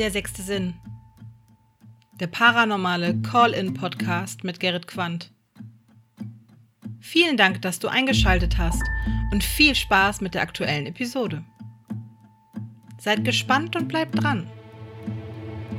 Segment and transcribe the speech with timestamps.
[0.00, 0.72] Der sechste Sinn.
[2.18, 5.30] Der paranormale Call-in-Podcast mit Gerrit Quandt.
[7.00, 8.82] Vielen Dank, dass du eingeschaltet hast
[9.30, 11.44] und viel Spaß mit der aktuellen Episode.
[12.98, 14.46] Seid gespannt und bleibt dran.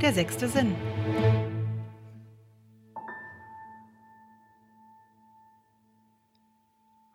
[0.03, 0.75] Der sechste Sinn.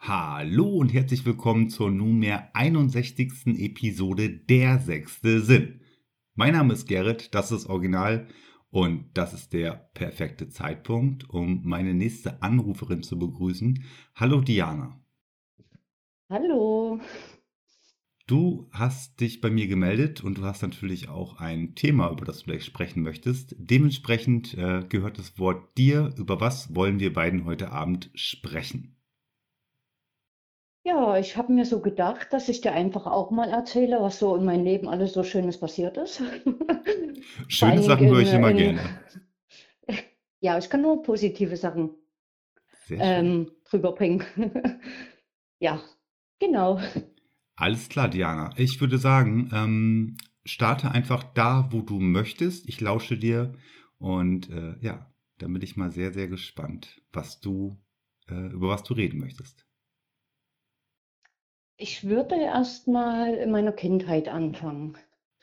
[0.00, 3.46] Hallo und herzlich willkommen zur nunmehr 61.
[3.58, 5.82] Episode Der sechste Sinn.
[6.38, 8.28] Mein Name ist Gerrit, das ist Original
[8.68, 13.82] und das ist der perfekte Zeitpunkt, um meine nächste Anruferin zu begrüßen.
[14.14, 15.00] Hallo Diana.
[16.28, 17.00] Hallo.
[18.26, 22.40] Du hast dich bei mir gemeldet und du hast natürlich auch ein Thema, über das
[22.40, 23.56] du gleich sprechen möchtest.
[23.58, 26.12] Dementsprechend äh, gehört das Wort dir.
[26.18, 28.95] Über was wollen wir beiden heute Abend sprechen?
[30.86, 34.36] Ja, ich habe mir so gedacht, dass ich dir einfach auch mal erzähle, was so
[34.36, 36.22] in meinem Leben alles so Schönes passiert ist.
[37.48, 38.80] Schöne Sachen höre ich immer in, gerne.
[40.40, 41.90] Ja, ich kann nur positive Sachen
[42.90, 44.22] ähm, rüberbringen.
[45.58, 45.82] ja,
[46.38, 46.80] genau.
[47.56, 48.50] Alles klar, Diana.
[48.56, 52.68] Ich würde sagen, ähm, starte einfach da, wo du möchtest.
[52.68, 53.54] Ich lausche dir
[53.98, 57.76] und äh, ja, da bin ich mal sehr, sehr gespannt, was du,
[58.28, 59.65] äh, über was du reden möchtest.
[61.78, 64.96] Ich würde erst mal in meiner Kindheit anfangen.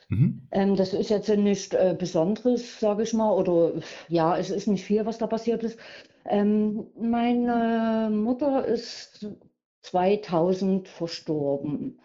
[0.10, 0.48] Mhm.
[0.52, 3.74] Ähm, das ist jetzt nicht äh, Besonderes, sage ich mal, oder
[4.08, 5.80] ja, es ist nicht viel, was da passiert ist.
[6.26, 9.28] Ähm, meine Mutter ist
[9.82, 12.00] 2000 verstorben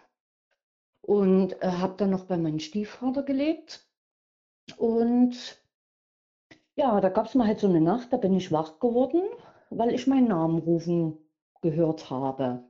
[1.01, 3.87] und äh, habe dann noch bei meinem Stiefvater gelebt.
[4.77, 5.59] Und
[6.75, 9.23] ja, da gab es mal halt so eine Nacht, da bin ich wach geworden,
[9.69, 11.17] weil ich meinen Namen rufen
[11.61, 12.68] gehört habe.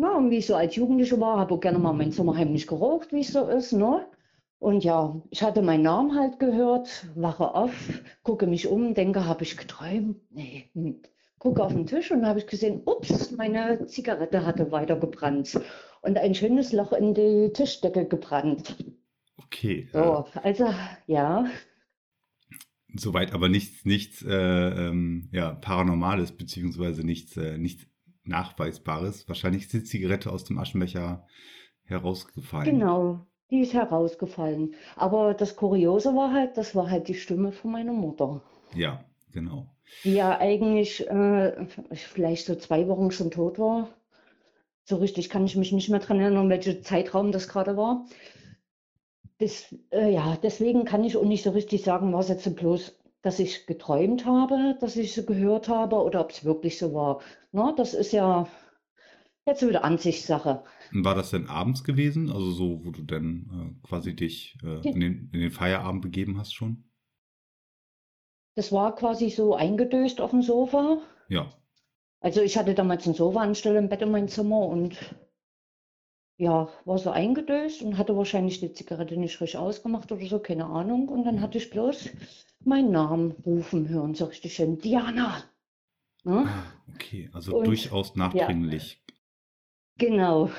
[0.00, 3.12] Na, und wie ich so als Jugendliche war, habe auch gerne mal mein Sommerheimlich geraucht,
[3.12, 4.06] wie es so ist, ne?
[4.58, 9.42] Und ja, ich hatte meinen Namen halt gehört, wache auf, gucke mich um, denke, habe
[9.42, 10.16] ich geträumt?
[10.30, 10.70] Nee.
[10.72, 11.02] Hm.
[11.38, 15.60] Gucke auf den Tisch und habe ich gesehen, ups, meine Zigarette hatte weiter gebrannt
[16.00, 18.82] und ein schönes Loch in die Tischdecke gebrannt.
[19.36, 19.86] Okay.
[19.92, 20.72] So, also
[21.08, 21.44] ja.
[22.94, 27.84] Soweit aber nichts, nichts äh, ähm, ja, Paranormales, beziehungsweise nichts, äh, nichts
[28.30, 29.28] Nachweisbares.
[29.28, 31.26] Wahrscheinlich ist die Zigarette aus dem Aschenbecher
[31.84, 32.64] herausgefallen.
[32.64, 34.74] Genau, die ist herausgefallen.
[34.96, 38.42] Aber das Kuriose war halt, das war halt die Stimme von meiner Mutter.
[38.74, 39.66] Ja, genau.
[40.04, 43.88] Die ja eigentlich äh, vielleicht so zwei Wochen schon tot war.
[44.84, 48.06] So richtig kann ich mich nicht mehr dran erinnern, welcher Zeitraum das gerade war.
[49.38, 53.38] Das, äh, ja, deswegen kann ich auch nicht so richtig sagen, was jetzt bloß dass
[53.38, 57.20] ich geträumt habe, dass ich sie gehört habe oder ob es wirklich so war.
[57.52, 58.46] Na, das ist ja
[59.46, 60.64] jetzt wieder Ansichtssache.
[60.92, 62.30] War das denn abends gewesen?
[62.30, 66.38] Also so, wo du dann äh, quasi dich äh, in, den, in den Feierabend begeben
[66.38, 66.84] hast schon?
[68.56, 70.98] Das war quasi so eingedöst auf dem Sofa.
[71.28, 71.50] Ja.
[72.20, 75.14] Also ich hatte damals ein Sofa anstelle im Bett in meinem Zimmer und
[76.40, 80.64] ja, war so eingedöst und hatte wahrscheinlich die Zigarette nicht richtig ausgemacht oder so, keine
[80.64, 81.08] Ahnung.
[81.08, 82.08] Und dann hatte ich bloß
[82.64, 85.44] meinen Namen rufen hören, so richtig schön, Diana.
[86.24, 86.46] Ne?
[86.46, 86.64] Ah,
[86.94, 89.02] okay, also und, durchaus nachdringlich.
[89.06, 90.50] Ja, genau.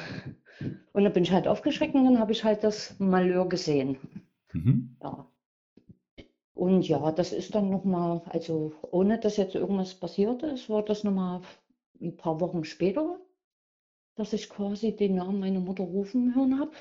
[0.93, 3.97] Und dann bin ich halt aufgeschreckt und dann habe ich halt das Malheur gesehen.
[4.53, 4.97] Mhm.
[5.01, 5.27] Ja.
[6.53, 11.03] Und ja, das ist dann nochmal, also ohne dass jetzt irgendwas passiert ist, war das
[11.03, 11.41] nochmal
[11.99, 13.19] ein paar Wochen später,
[14.15, 16.71] dass ich quasi den Namen meiner Mutter rufen hören habe.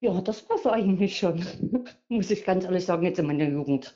[0.00, 1.44] Ja, das war es eigentlich schon,
[2.08, 3.94] muss ich ganz ehrlich sagen, jetzt in meiner Jugend.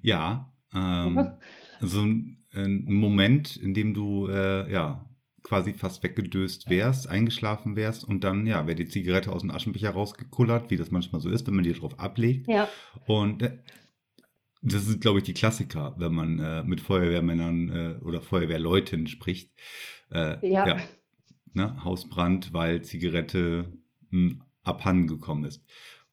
[0.00, 1.32] Ja, ähm,
[1.80, 5.08] so ein, ein, Moment, in dem du äh, ja
[5.42, 9.90] quasi fast weggedöst wärst, eingeschlafen wärst und dann ja wäre die Zigarette aus dem Aschenbecher
[9.90, 12.48] rausgekullert, wie das manchmal so ist, wenn man die drauf ablegt.
[12.48, 12.68] Ja.
[13.06, 13.58] Und äh,
[14.62, 19.50] das ist, glaube ich, die Klassiker, wenn man äh, mit Feuerwehrmännern äh, oder Feuerwehrleuten spricht.
[20.10, 20.66] Äh, ja.
[20.66, 20.80] ja
[21.54, 21.84] ne?
[21.84, 23.72] Hausbrand, weil Zigarette
[24.10, 25.62] mh, hm, abhanden gekommen ist.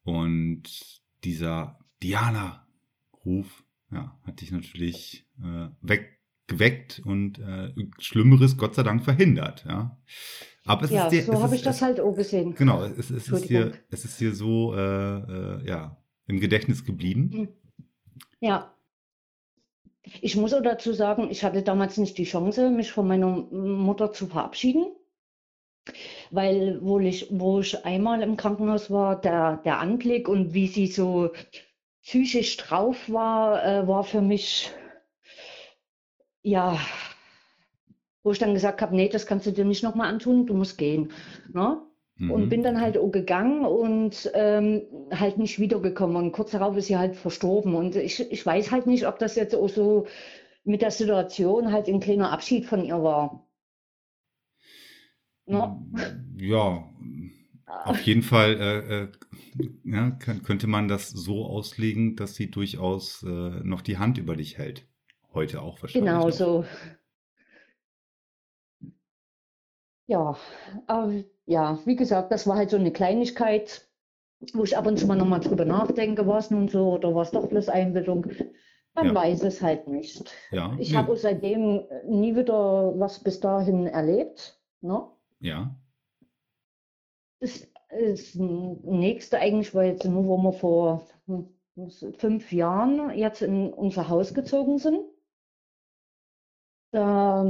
[0.03, 0.63] Und
[1.24, 9.65] dieser Diana-Ruf ja, hat dich natürlich äh, weggeweckt und äh, Schlimmeres Gott sei Dank verhindert.
[9.68, 9.97] Ja,
[10.65, 12.56] aber es ja, ist dir, so habe ich das halt auch gesehen.
[12.56, 15.97] Genau, es, es ist dir, es ist dir so äh, äh, ja,
[16.27, 17.31] im Gedächtnis geblieben.
[17.31, 17.47] Hm.
[18.39, 18.74] Ja.
[20.21, 24.12] Ich muss auch dazu sagen, ich hatte damals nicht die Chance, mich von meiner Mutter
[24.12, 24.85] zu verabschieden
[26.31, 30.88] weil wo ich, wo ich einmal im Krankenhaus war, der, der Anblick und wie sie
[30.88, 31.31] so
[32.04, 34.72] psychisch drauf war, äh, war für mich,
[36.44, 36.78] ja,
[38.24, 40.78] wo ich dann gesagt habe, nee, das kannst du dir nicht nochmal antun, du musst
[40.78, 41.12] gehen.
[41.54, 41.81] Ne?
[42.28, 42.50] und Mhm.
[42.50, 46.16] bin dann halt auch gegangen und ähm, halt nicht wiedergekommen.
[46.18, 47.74] Und kurz darauf ist sie halt verstorben.
[47.76, 50.06] Und ich, ich weiß halt nicht, ob das jetzt auch so
[50.66, 53.49] mit der Situation halt ein kleiner Abschied von ihr war.
[56.38, 56.90] Ja,
[57.84, 59.07] auf jeden Fall äh, äh,
[59.84, 64.36] ja, kann, könnte man das so auslegen, dass sie durchaus äh, noch die Hand über
[64.36, 64.88] dich hält.
[65.34, 66.24] Heute auch wahrscheinlich.
[66.24, 66.66] Genau so.
[70.07, 70.36] Ja,
[70.88, 71.13] aber
[71.46, 73.88] ja, wie gesagt, das war halt so eine Kleinigkeit,
[74.54, 77.24] wo ich ab und zu mal nochmal drüber nachdenke, war es nun so oder war
[77.24, 78.28] es doch bloß Einbildung?
[78.95, 79.16] Man Ja.
[79.16, 80.31] weiß es halt nicht.
[80.52, 84.60] Ja, Ich nee, habe seitdem nie wieder was bis dahin erlebt.
[84.81, 85.07] Ne?
[85.39, 85.75] Ja,
[87.41, 91.06] Das, das nächste eigentlich war jetzt nur, wo wir vor
[92.18, 95.01] fünf Jahren jetzt in unser Haus gezogen sind.
[96.91, 97.45] Da,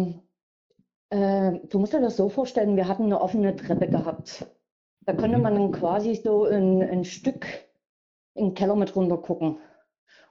[1.09, 4.45] äh, du musst dir das so vorstellen, wir hatten eine offene Treppe gehabt.
[5.05, 5.43] Da konnte Mhm.
[5.43, 7.45] man dann quasi so ein, ein Stück
[8.35, 9.59] in den Keller mit runter gucken.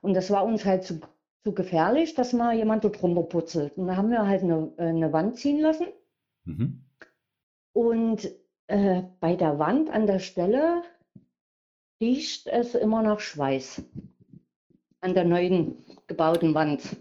[0.03, 1.01] Und das war uns halt zu,
[1.45, 3.79] zu gefährlich, dass mal jemand dort runter putzelt.
[3.79, 5.87] Und da haben wir halt eine, eine Wand ziehen lassen.
[6.47, 6.88] mhm.
[7.79, 8.29] Und
[8.67, 10.83] äh, bei der Wand an der Stelle
[12.01, 13.85] riecht es immer nach Schweiß.
[15.01, 15.77] An der neuen
[16.09, 16.97] gebauten Wand.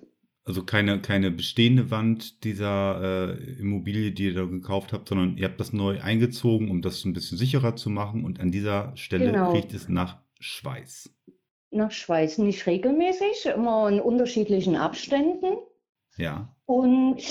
[0.46, 5.48] Also keine, keine bestehende Wand dieser äh, Immobilie, die ihr da gekauft habt, sondern ihr
[5.48, 8.24] habt das neu eingezogen, um das ein bisschen sicherer zu machen.
[8.24, 9.54] Und an dieser Stelle Genau.
[9.54, 11.10] riecht es nach Schweiß.
[11.72, 12.38] Nach Schweiß.
[12.38, 15.58] Nicht regelmäßig, immer in unterschiedlichen Abständen.
[16.18, 17.24] Ja, Und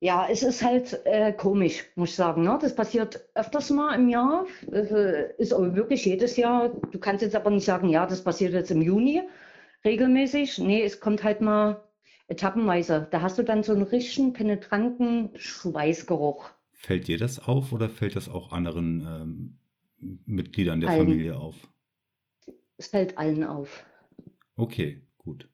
[0.00, 2.42] ja, es ist halt äh, komisch, muss ich sagen.
[2.42, 2.58] Ne?
[2.60, 4.46] Das passiert öfters mal im Jahr.
[4.72, 6.70] Äh, ist aber wirklich jedes Jahr.
[6.90, 9.22] Du kannst jetzt aber nicht sagen, ja, das passiert jetzt im Juni
[9.84, 10.58] regelmäßig.
[10.58, 11.84] Nee, es kommt halt mal
[12.28, 13.08] etappenweise.
[13.10, 16.50] Da hast du dann so einen richtigen, penetranten Schweißgeruch.
[16.72, 19.58] fällt dir das auf oder fällt das auch anderen
[20.00, 21.08] ähm, Mitgliedern der Allen.
[21.08, 21.56] Familie auf?
[22.78, 23.84] Es fällt allen auf.
[24.56, 25.46] Okay, gut.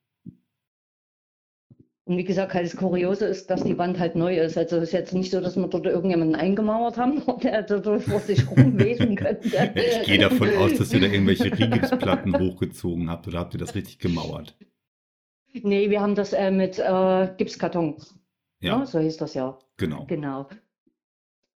[2.07, 4.57] Und wie gesagt, halt das Kuriose ist, dass die Wand halt neu ist.
[4.57, 8.21] Also es ist jetzt nicht so, dass wir dort irgendjemanden eingemauert haben, der dort vor
[8.21, 9.73] sich rumwesen könnte.
[9.75, 13.75] Ich gehe davon aus, dass ihr da irgendwelche Rigipsplatten hochgezogen habt oder habt ihr das
[13.75, 14.57] richtig gemauert?
[15.53, 17.97] Nee, wir haben das äh, mit äh, Gipskarton.
[18.61, 18.87] Ja, Ne?
[18.87, 19.59] So hieß das ja.
[19.77, 20.05] genau.
[20.07, 20.49] Genau.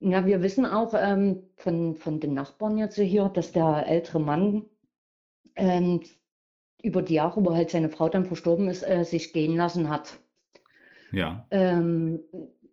[0.00, 4.64] Ja, wir wissen auch ähm, von, von den Nachbarn jetzt hier, dass der ältere Mann
[5.54, 6.00] ähm,
[6.82, 10.18] über die Jahre, wo halt seine Frau dann verstorben ist, äh, sich gehen lassen hat.
[11.12, 12.20] Ja, Ähm,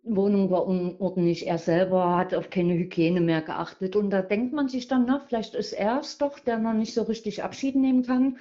[0.02, 3.96] Wohnung war unordentlich, er selber hat auf keine Hygiene mehr geachtet.
[3.96, 6.94] Und da denkt man sich dann, na, vielleicht ist er es doch, der noch nicht
[6.94, 8.38] so richtig Abschied nehmen kann.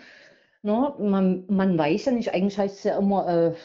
[0.64, 0.94] Ne?
[1.00, 3.56] Man, man weiß ja nicht, eigentlich heißt es ja immer, äh,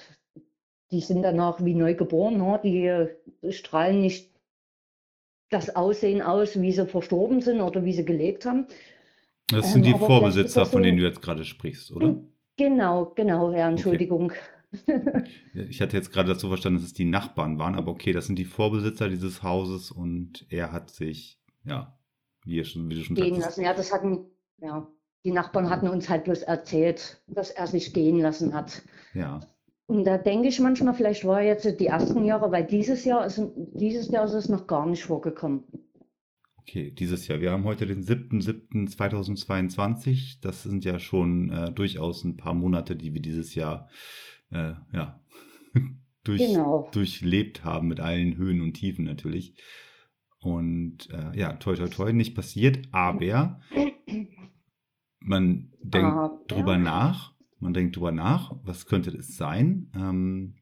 [0.90, 2.60] die sind danach wie neu geboren, ne?
[2.62, 4.30] Die äh, strahlen nicht
[5.50, 8.66] das Aussehen aus, wie sie verstorben sind oder wie sie gelebt haben.
[9.48, 12.16] das Ähm, sind die vielleicht ist Vorbesitzer, von denen du jetzt gerade sprichst, oder?
[12.56, 14.32] Genau, genau, ja, Entschuldigung.
[15.54, 18.38] Ich hatte jetzt gerade dazu verstanden, dass es die Nachbarn waren, aber okay, das sind
[18.38, 21.98] die Vorbesitzer dieses Hauses und er hat sich, ja,
[22.44, 23.62] wie, ihr schon, wie du schon gehen sagtest, lassen.
[23.64, 24.24] Ja, das hatten,
[24.58, 24.88] ja,
[25.24, 28.82] die Nachbarn hatten uns halt bloß erzählt, dass er sich gehen lassen hat.
[29.14, 29.40] ja,
[29.86, 33.40] Und da denke ich manchmal, vielleicht war jetzt die ersten Jahre, weil dieses Jahr ist,
[33.56, 35.64] dieses Jahr ist es noch gar nicht vorgekommen.
[36.56, 37.40] okay, dieses Jahr.
[37.40, 40.38] Wir haben heute den 7.7.2022.
[40.40, 43.88] Das sind ja schon äh, durchaus ein paar Monate, die wir dieses Jahr,
[44.52, 45.20] äh, ja,
[46.24, 46.88] durch, Genau.
[46.92, 49.54] durchlebt haben mit allen Höhen und Tiefen natürlich.
[50.40, 53.60] Und äh, ja, toi toi toi, nicht passiert, aber
[55.20, 59.90] man denkt Aber- drüber nach, man denkt drüber nach, was könnte das sein?
[59.94, 60.56] Ähm,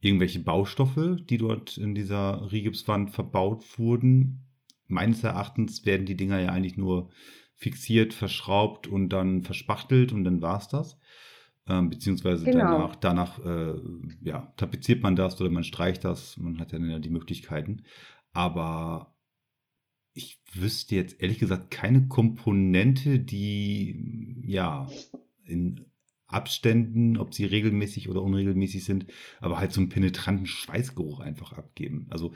[0.00, 4.46] irgendwelche Baustoffe, die dort in dieser Rigipswand verbaut wurden.
[4.86, 7.10] Meines Erachtens werden die Dinger ja eigentlich nur
[7.54, 10.98] fixiert, verschraubt und dann verspachtelt und dann war's das.
[11.70, 12.58] Ähm, beziehungsweise Genau.
[12.58, 13.74] danach, danach äh,
[14.22, 16.36] ja, tapeziert man das oder man streicht das.
[16.36, 17.84] Man hat ja dann ja die Möglichkeiten.
[18.32, 19.14] Aber
[20.12, 24.88] ich wüsste jetzt ehrlich gesagt keine Komponente, die ja
[25.44, 25.86] in
[26.26, 29.06] Abständen, ob sie regelmäßig oder unregelmäßig sind,
[29.40, 32.06] aber halt so einen penetranten Schweißgeruch einfach abgeben.
[32.10, 32.34] Also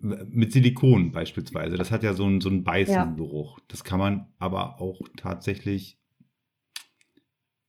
[0.00, 3.58] mit Silikon beispielsweise, das hat ja so einen, so einen beißenden Geruch.
[3.66, 5.98] Das kann man aber auch tatsächlich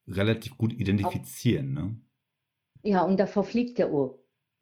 [0.09, 1.73] relativ gut identifizieren.
[1.73, 1.95] Ne?
[2.83, 4.19] Ja, und der verfliegt ja auch.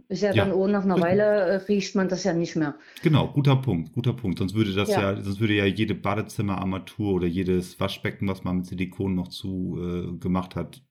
[0.10, 1.02] Ist ja Ja, dann auch nach einer.
[1.02, 2.78] Weile äh, riecht man das ja nicht mehr.
[3.02, 4.40] Genau, guter Punkt, guter Punkt.
[4.40, 5.22] Sonst würde das ja, Ja.
[5.22, 10.18] sonst würde ja jede Badezimmerarmatur oder jedes Waschbecken, was man mit Silikon noch zu äh,
[10.18, 10.82] gemacht hat,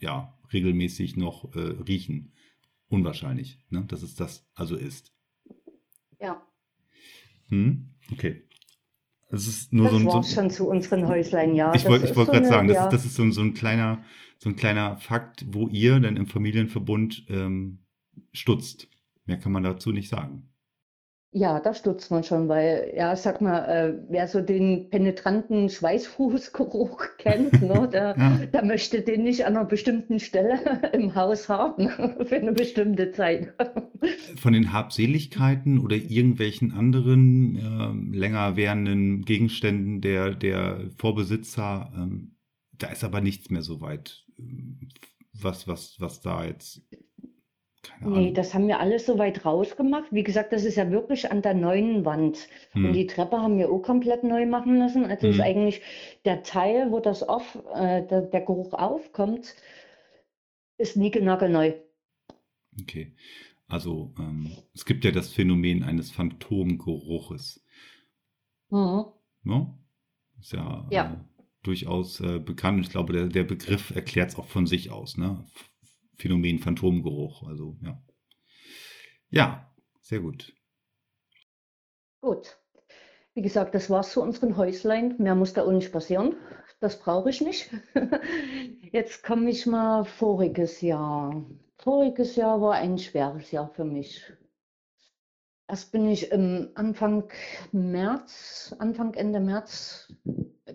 [0.00, 2.32] ja, regelmäßig noch äh, riechen.
[2.88, 5.12] Unwahrscheinlich, ne, dass es das also ist.
[6.20, 6.42] Ja.
[7.48, 7.94] Hm?
[8.12, 8.42] Okay.
[9.34, 10.06] Das ist nur Das so ein.
[10.06, 11.74] war So, schon zu unseren Häuslein, ja.
[11.74, 12.84] ich wollte wollte so gerade sagen, das, ja.
[12.84, 14.02] ist, das ist so, ein- so ein kleiner,
[14.38, 17.80] so ein kleiner Fakt, wo ihr dann im Familienverbund ähm,
[18.32, 18.88] stutzt.
[19.26, 20.50] Mehr kann man dazu nicht sagen.
[21.36, 27.02] Ja, da stutzt man schon, weil, ja, sag mal, äh, wer so den penetranten Schweißfußgeruch
[27.18, 28.46] kennt, ne, der, Ja.
[28.52, 30.60] der möchte den nicht an einer bestimmten Stelle
[30.92, 31.88] im Haus haben
[32.24, 33.52] für eine bestimmte Zeit.
[34.36, 42.36] Von den Habseligkeiten oder irgendwelchen anderen ähm, länger währenden Gegenständen der, der Vorbesitzer, ähm,
[42.78, 44.88] da ist aber nichts mehr so weit, ähm,
[45.32, 46.82] was, was, was da jetzt,
[47.84, 48.34] keine Nee, Ahnung.
[48.34, 50.12] das haben wir alles so weit rausgemacht.
[50.12, 52.48] Wie gesagt, das ist ja wirklich an der neuen Wand.
[52.74, 52.92] Und Hm.
[52.92, 55.04] die Treppe haben wir auch komplett neu machen lassen.
[55.06, 55.42] Also ist Hm.
[55.44, 55.82] eigentlich
[56.24, 59.54] der Teil, wo das auf, äh, der, der Geruch aufkommt,
[60.78, 61.74] ist niegelnagelneu.
[62.80, 63.14] Okay.
[63.68, 67.64] Also ähm, es gibt ja das Phänomen eines Phantomgeruches.
[68.70, 69.04] Mhm.
[69.44, 69.78] Ne?
[70.40, 71.12] Ist ja, Ja.
[71.12, 72.84] Äh, durchaus äh, bekannt.
[72.84, 75.16] Ich glaube, der, der Begriff erklärt es auch von sich aus.
[75.16, 75.44] Ne?
[76.16, 77.46] Phänomen Phantomgeruch.
[77.46, 78.02] Also ja.
[79.30, 80.54] Ja, sehr gut.
[82.20, 82.56] Gut.
[83.34, 85.16] Wie gesagt, das war's zu unseren Häuslein.
[85.18, 86.36] Mehr muss da auch nicht passieren.
[86.80, 87.70] Das brauche ich nicht.
[88.92, 91.44] Jetzt komme ich mal voriges Jahr.
[91.78, 94.22] Voriges Jahr war ein schweres Jahr für mich.
[95.66, 97.28] Erst bin ich im Anfang
[97.72, 100.12] März, Anfang Ende März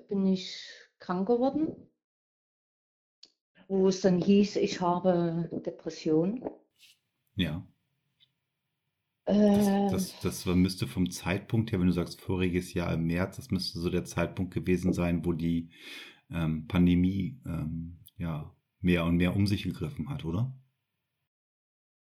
[0.07, 0.67] bin ich
[0.97, 1.88] krank geworden,
[3.69, 6.43] wo es dann hieß, ich habe Depression.
[7.35, 7.63] Ja.
[9.51, 13.35] Das, das, das war- müsste vom Zeitpunkt her, wenn du sagst voriges Jahr im März,
[13.37, 15.69] das müsste so der Zeitpunkt gewesen sein, wo die
[16.31, 20.53] ähm, Pandemie ähm, ja mehr und mehr um sich gegriffen hat, oder?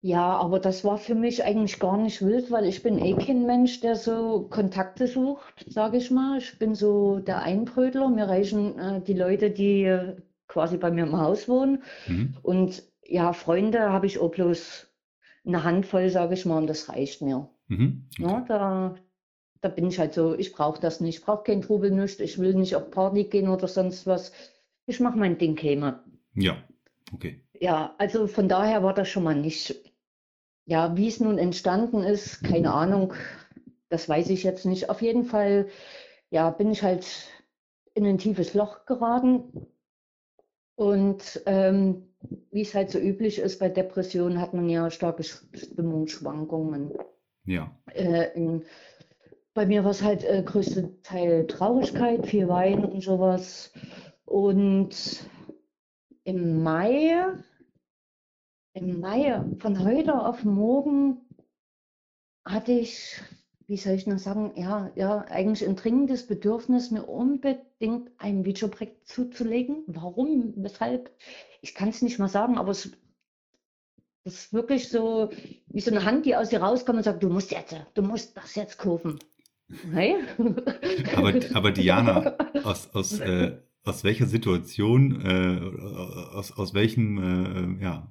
[0.02, 3.47] Ja, aber das war für mich eigentlich gar nicht wild, weil ich bin eh kein
[3.47, 6.37] Mensch, der so Kontakte sucht, sage ich mal.
[6.38, 8.09] Ich bin so der Einbrötler.
[8.11, 10.16] Mir reichen äh, die Leute, die äh,
[10.50, 11.83] quasi bei mir im Haus wohnen.
[12.07, 12.37] Mhm.
[12.42, 14.87] Und ja, Freunde habe ich auch bloß
[15.47, 17.49] eine Handvoll, sage ich mal, und das reicht mir.
[17.69, 18.04] Mhm.
[18.19, 18.45] Ja, Okay.
[18.49, 18.95] da,
[19.62, 22.38] da bin ich halt so, ich brauche das nicht, ich brauche keinen Trubel, nicht, ich
[22.38, 24.33] will nicht auf Party gehen oder sonst was.
[24.87, 26.02] Ich mache mein Ding käme.
[26.35, 26.57] Ja,
[27.14, 27.40] okay.
[27.61, 29.75] Ja, also von daher war das schon mal nicht.
[30.66, 33.14] Ja, wie es nun entstanden ist, keine Ahnung,
[33.88, 34.88] das weiß ich jetzt nicht.
[34.90, 35.69] Auf jeden Fall,
[36.30, 37.07] ja, bin ich halt
[37.95, 39.66] in ein tiefes Loch geraten.
[40.80, 42.08] Und ähm,
[42.52, 46.94] wie es halt so üblich ist bei Depressionen, hat man ja starke Sch- Stimmungsschwankungen.
[47.44, 47.70] Ja.
[47.92, 48.64] Äh, in,
[49.52, 53.75] bei mir war es halt äh, größte Teil Traurigkeit, viel Weinen und sowas.
[54.25, 55.28] Und
[56.25, 57.26] im Mai,
[58.72, 61.18] im Mai, von heute auf morgen,
[62.46, 63.20] hatte ich,
[63.71, 69.07] wie soll ich noch sagen, ja, ja, eigentlich ein dringendes Bedürfnis, mir unbedingt ein Videoprojekt
[69.07, 69.85] zuzulegen.
[69.87, 70.55] Warum?
[70.57, 71.09] Weshalb?
[71.62, 72.91] Ich kann es nicht mal sagen, aber es
[74.25, 75.31] ist wirklich so
[75.69, 78.37] wie so eine Hand, die aus dir rauskommt und sagt, du musst jetzt, du musst
[78.37, 79.21] das jetzt kaufen.
[79.93, 80.17] Hey?
[81.17, 82.35] Aber, aber Diana,
[82.65, 88.11] aus, aus, äh, aus welcher Situation, äh, aus, aus welchen äh, ja,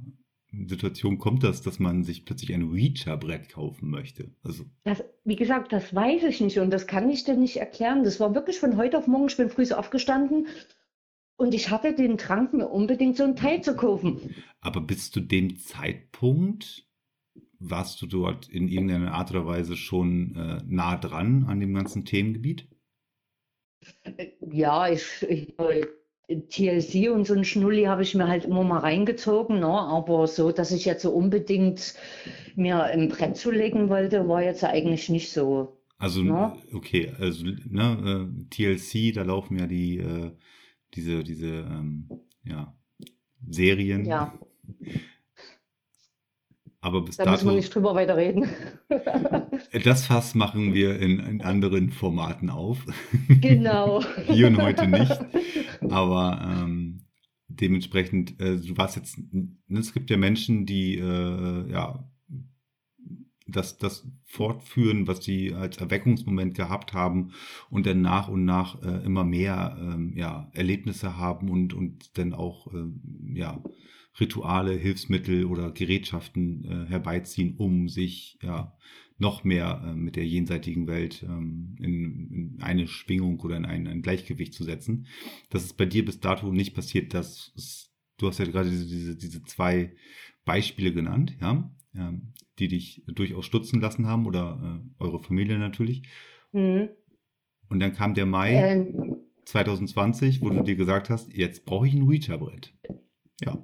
[0.52, 4.32] Situation kommt das, dass man sich plötzlich ein Ouija-Brett kaufen möchte?
[4.44, 8.04] Also, Das, wie gesagt, das weiß ich nicht und das kann ich dir nicht erklären.
[8.04, 9.28] Das war wirklich von heute auf morgen.
[9.28, 10.48] Ich bin früh so aufgestanden
[11.38, 14.36] und ich hatte den Drang, mir unbedingt so ein Teil zu kaufen.
[14.60, 16.88] aber bis zu dem Zeitpunkt
[17.60, 22.06] warst du dort in irgendeiner Art oder Weise schon äh, nah dran an dem ganzen
[22.06, 22.68] Themengebiet?
[24.42, 25.54] Ja, ich, ich
[26.50, 29.68] TLC und so ein Schnulli habe ich mir halt immer mal reingezogen, ne?
[29.68, 31.96] Aber so, dass ich jetzt so unbedingt
[32.56, 35.78] mir ein Brett zulegen wollte, war jetzt eigentlich nicht so.
[35.98, 36.56] Also, Ja.
[36.74, 40.32] okay, also ne, äh, TLC, da laufen ja die, äh,
[40.94, 42.10] diese, diese, ähm,
[42.44, 42.74] ja,
[43.50, 44.06] Serien.
[44.06, 44.34] Ja,
[46.82, 48.48] Aber bis da müssen wir dato, nicht drüber weiter reden.
[49.84, 52.86] das Fass machen wir in, in anderen Formaten auf.
[53.28, 54.02] Genau.
[54.28, 55.20] Hier und heute nicht.
[55.90, 57.02] Aber ähm,
[57.50, 59.20] dementsprechend, äh, du warst jetzt,
[59.68, 62.10] es gibt ja Menschen, die äh, ja
[63.52, 67.32] das, das fortführen, was sie als Erweckungsmoment gehabt haben
[67.70, 72.34] und dann nach und nach äh, immer mehr ähm, ja, Erlebnisse haben und, und dann
[72.34, 73.62] auch ähm, ja,
[74.20, 78.76] Rituale, Hilfsmittel oder Gerätschaften äh, herbeiziehen, um sich ja
[79.18, 83.88] noch mehr äh, mit der jenseitigen Welt ähm, in, in eine Schwingung oder in ein,
[83.88, 85.08] ein Gleichgewicht zu setzen.
[85.50, 87.14] Das ist bei dir bis dato nicht passiert.
[87.14, 89.94] Das ist, du hast ja gerade diese, diese, diese zwei
[90.46, 96.04] Beispiele genannt, ja, ähm, die dich durchaus stutzen lassen haben oder äh, eure Familie natürlich.
[96.54, 96.90] Mhm.
[97.70, 101.94] Und dann kam der Mai Ähm, 2020, wo du dir gesagt hast, jetzt brauche ich
[101.94, 102.74] ein Ouija-Brett.
[103.42, 103.64] Ja,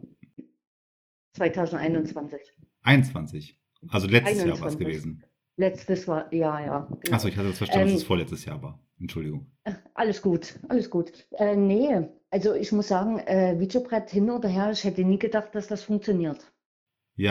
[1.36, 2.42] 2021.
[2.84, 3.60] 21.
[3.88, 4.80] Also letztes Jahr war es 21.
[4.80, 5.24] gewesen.
[5.58, 6.98] Letztes war, ja, ja.
[7.02, 7.16] genau.
[7.16, 8.80] Achso, ich hatte das verstanden, dass Ähm, es vorletztes Jahr war.
[9.00, 9.52] Entschuldigung.
[9.96, 11.12] Alles gut, alles gut.
[11.32, 15.56] Äh, nee, also ich muss sagen, äh, Videobrett hin oder her, ich hätte nie gedacht,
[15.56, 16.52] dass das funktioniert.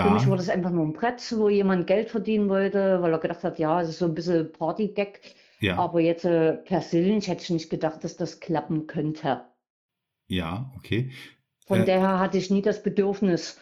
[0.01, 3.13] Für mich war Ja, das einfach nur ein Brett, wo jemand Geld verdienen wollte, weil
[3.13, 5.21] er gedacht hat, ja, es ist so ein bisschen Party-Gag.
[5.61, 9.45] ja, Aber jetzt äh, persönlich hätte ich nicht gedacht, dass das klappen könnte.
[10.29, 11.11] ja, okay.
[11.67, 13.59] Von Äh, daher hatte ich nie das Bedürfnis.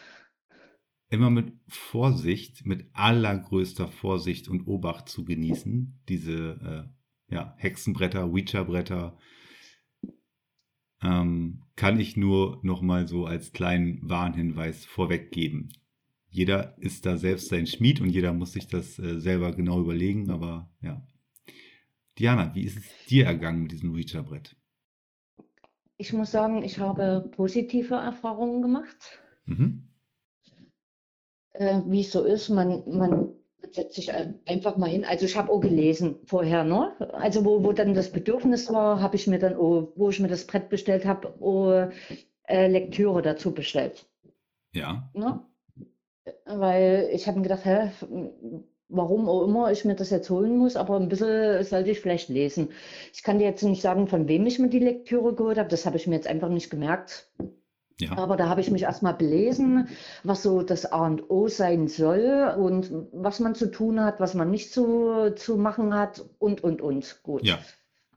[1.13, 6.89] Immer mit Vorsicht, mit allergrößter Vorsicht und Obacht zu genießen, diese
[7.29, 9.17] äh, ja, Hexenbretter, Ouija-Bretter,
[11.03, 15.71] ähm, kann ich nur nochmal so als kleinen Warnhinweis vorweggeben.
[16.29, 20.31] Jeder ist da selbst sein Schmied und jeder muss sich das äh, selber genau überlegen,
[20.31, 21.05] aber ja.
[22.17, 24.55] Diana, wie ist es dir ergangen mit diesem Ouija-Brett?
[25.97, 29.21] Ich muss sagen, ich habe positive Erfahrungen gemacht.
[29.45, 29.92] Mhm.
[31.53, 33.29] Äh, wie es so ist, man, man
[33.71, 35.05] setzt sich ein- einfach mal hin.
[35.05, 36.95] Also ich habe auch gelesen vorher, ne?
[37.13, 40.27] Also wo, wo dann das Bedürfnis war, habe ich mir dann, auch, wo ich mir
[40.27, 41.91] das Brett bestellt habe,
[42.47, 44.05] äh, Lektüre dazu bestellt.
[44.73, 45.39] Ja, Ne?
[46.45, 47.89] Weil ich habe mir gedacht, hä,
[48.89, 52.29] warum auch immer ich mir das jetzt holen muss, aber ein bisschen sollte ich vielleicht
[52.29, 52.69] lesen.
[53.13, 55.85] Ich kann dir jetzt nicht sagen, von wem ich mir die Lektüre geholt habe, das
[55.85, 57.29] habe ich mir jetzt einfach nicht gemerkt.
[57.99, 59.87] Ja, Aber da habe ich mich erstmal belesen,
[60.23, 64.33] was so das A und O sein soll und was man zu tun hat, was
[64.33, 67.21] man nicht zu, zu machen hat und, und, und.
[67.23, 67.43] Gut.
[67.43, 67.59] ja,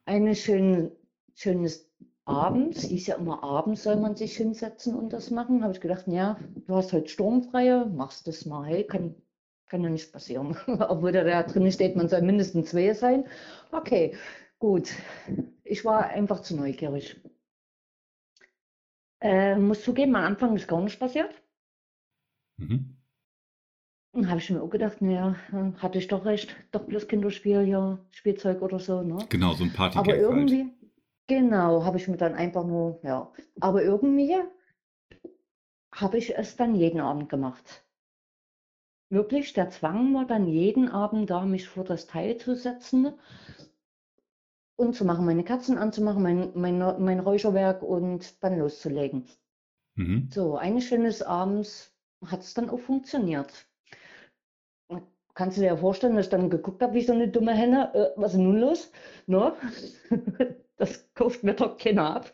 [0.04, 0.92] Eine schön,
[1.34, 1.86] schönes
[2.24, 5.62] Abends, hieß ja immer abends soll man sich hinsetzen und das machen.
[5.62, 8.64] Habe ich gedacht, ja, du hast heute sturmfreie, machst das mal.
[8.64, 9.14] Hey, kann,
[9.68, 10.56] kann ja nicht passieren.
[10.66, 13.26] Obwohl da drin steht, man soll mindestens zwei sein.
[13.70, 14.16] Okay,
[14.58, 14.90] gut.
[15.62, 17.20] Ich war einfach zu neugierig.
[19.20, 21.34] Äh, muss zugeben, am Anfang ist gar nicht passiert.
[22.58, 22.96] mhm.
[24.12, 25.36] Dann habe ich mir auch gedacht, naja,
[25.78, 29.28] hatte ich doch recht, doch bloß Kinderspiel, ja, Spielzeug oder so, ne?
[29.28, 30.48] Genau, so ein Aber Partygag halt.
[30.48, 30.72] irgendwie,
[31.28, 33.32] genau, habe ich mir dann einfach nur, ja.
[33.60, 34.34] Aber irgendwie
[35.92, 37.84] habe ich es dann jeden Abend gemacht.
[39.10, 43.14] Wirklich, der Zwang war dann jeden Abend da, mich vor das Teil zu setzen
[44.76, 49.26] und zu machen, meine Kerzen anzumachen, mein, mein, mein Räucherwerk und dann loszulegen.
[49.96, 50.28] Mhm.
[50.32, 51.92] So, eines schönes Abends
[52.26, 53.66] hat es dann auch funktioniert.
[55.34, 57.94] Kannst du dir ja vorstellen, dass ich dann geguckt habe, wie so eine dumme Henne,
[57.94, 58.90] äh, was ist nun los?
[59.26, 59.52] Ne?
[60.78, 62.30] Das kauft mir doch keiner ab.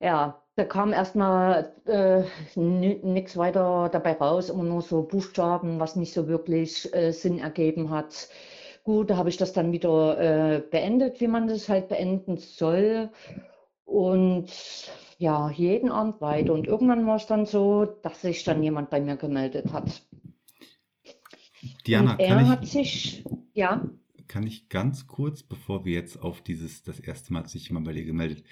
[0.00, 2.22] Ja, da kam erstmal äh,
[2.56, 7.90] nichts weiter dabei raus, immer nur so Buchstaben, was nicht so wirklich äh, Sinn ergeben
[7.90, 8.28] hat.
[8.84, 13.10] Gut, da habe ich das dann wieder äh, beendet, wie man das halt beenden soll.
[13.84, 14.50] Und
[15.18, 16.52] ja, jeden Abend weiter.
[16.54, 20.02] Und irgendwann war es dann so, dass sich dann jemand bei mir gemeldet hat.
[21.86, 23.88] Diana, Und er kann ich, hat sich, ja,
[24.28, 27.86] Kann ich ganz kurz, bevor wir jetzt auf dieses, das erste Mal hat sich jemand
[27.86, 28.44] bei dir gemeldet,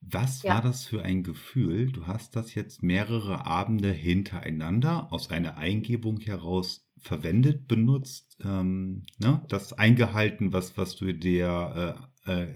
[0.00, 0.54] was Ja.
[0.54, 1.92] war das für ein Gefühl?
[1.92, 9.44] Du hast das jetzt mehrere Abende hintereinander aus einer Eingebung heraus verwendet, benutzt, ähm, ne?
[9.48, 12.48] das eingehalten, was, was du der äh, äh,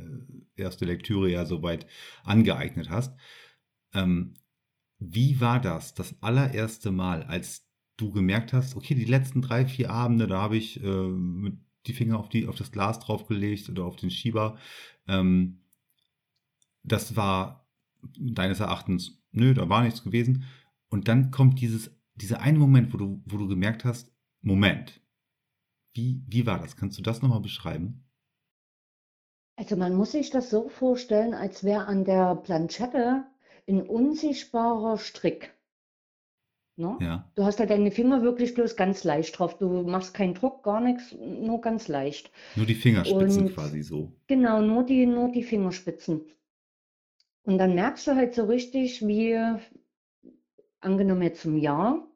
[0.57, 1.87] erste Lektüre ja soweit
[2.25, 3.17] angeeignet hast.
[3.93, 4.35] Ähm,
[4.99, 9.91] wie war das, das allererste Mal, als du gemerkt hast, okay, die letzten drei, vier
[9.91, 11.53] Abende, da habe ich äh,
[11.87, 14.59] die Finger auf, die, auf das Glas draufgelegt oder auf den Schieber.
[15.07, 15.61] Ähm,
[16.83, 17.69] das war
[18.19, 20.45] deines Erachtens, nö, da war nichts gewesen.
[20.89, 25.03] Und dann kommt dieses, dieser eine Moment, wo du, wo du gemerkt hast, Moment,
[25.95, 26.77] wie, wie war das?
[26.77, 28.05] Kannst du das nochmal beschreiben?
[29.57, 33.25] Also man muss sich das so vorstellen, als wäre an der Planchette
[33.69, 35.53] ein unsichtbarer Strick.
[36.79, 36.97] Ne?
[37.01, 39.59] Ja, Du hast halt deine Finger wirklich bloß ganz leicht drauf.
[39.59, 42.31] Du machst keinen Druck, gar nichts, nur ganz leicht.
[42.55, 44.13] nur die Fingerspitzen Und quasi so.
[44.27, 46.25] genau, nur die, nur die Fingerspitzen.
[47.45, 49.39] Und dann merkst du halt so richtig, wie,
[50.81, 52.07] angenommen jetzt im Jahr,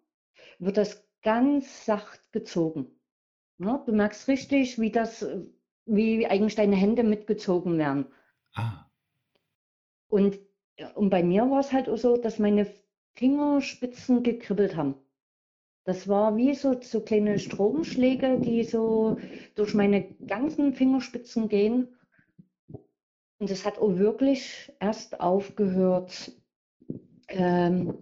[0.59, 2.87] wird das ganz sacht gezogen.
[3.59, 3.83] Ne?
[3.87, 5.26] Du merkst richtig, wie das,
[5.87, 8.06] wie eigentlich deine Hände mitgezogen werden.
[8.54, 8.90] Ah,
[10.09, 10.38] Und,
[10.94, 12.66] und bei mir war es halt auch so, dass meine
[13.14, 14.94] Fingerspitzen gekribbelt haben.
[15.85, 19.18] Das war wie so, so kleine Stromschläge, die so
[19.56, 21.88] durch meine ganzen Fingerspitzen gehen.
[23.40, 26.30] Und es hat auch wirklich erst aufgehört,
[27.28, 27.98] ähm,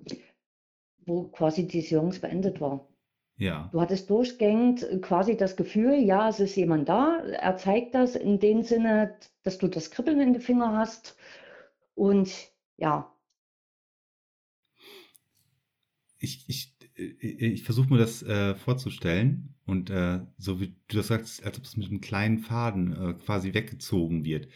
[1.06, 2.87] wo quasi die Seance beendet war.
[3.38, 3.68] Ja.
[3.72, 7.18] Du hattest durchgängig quasi das Gefühl, ja, es ist jemand da.
[7.18, 11.16] Er zeigt das in dem Sinne, dass du das Kribbeln in den Finger hast.
[11.94, 12.30] Und
[12.76, 13.12] ja,
[16.18, 21.06] Ich, ich, ich, ich versuche mir das äh, vorzustellen und äh, so wie du das
[21.08, 24.48] sagst, als ob es mit einem kleinen Faden äh, quasi weggezogen wird.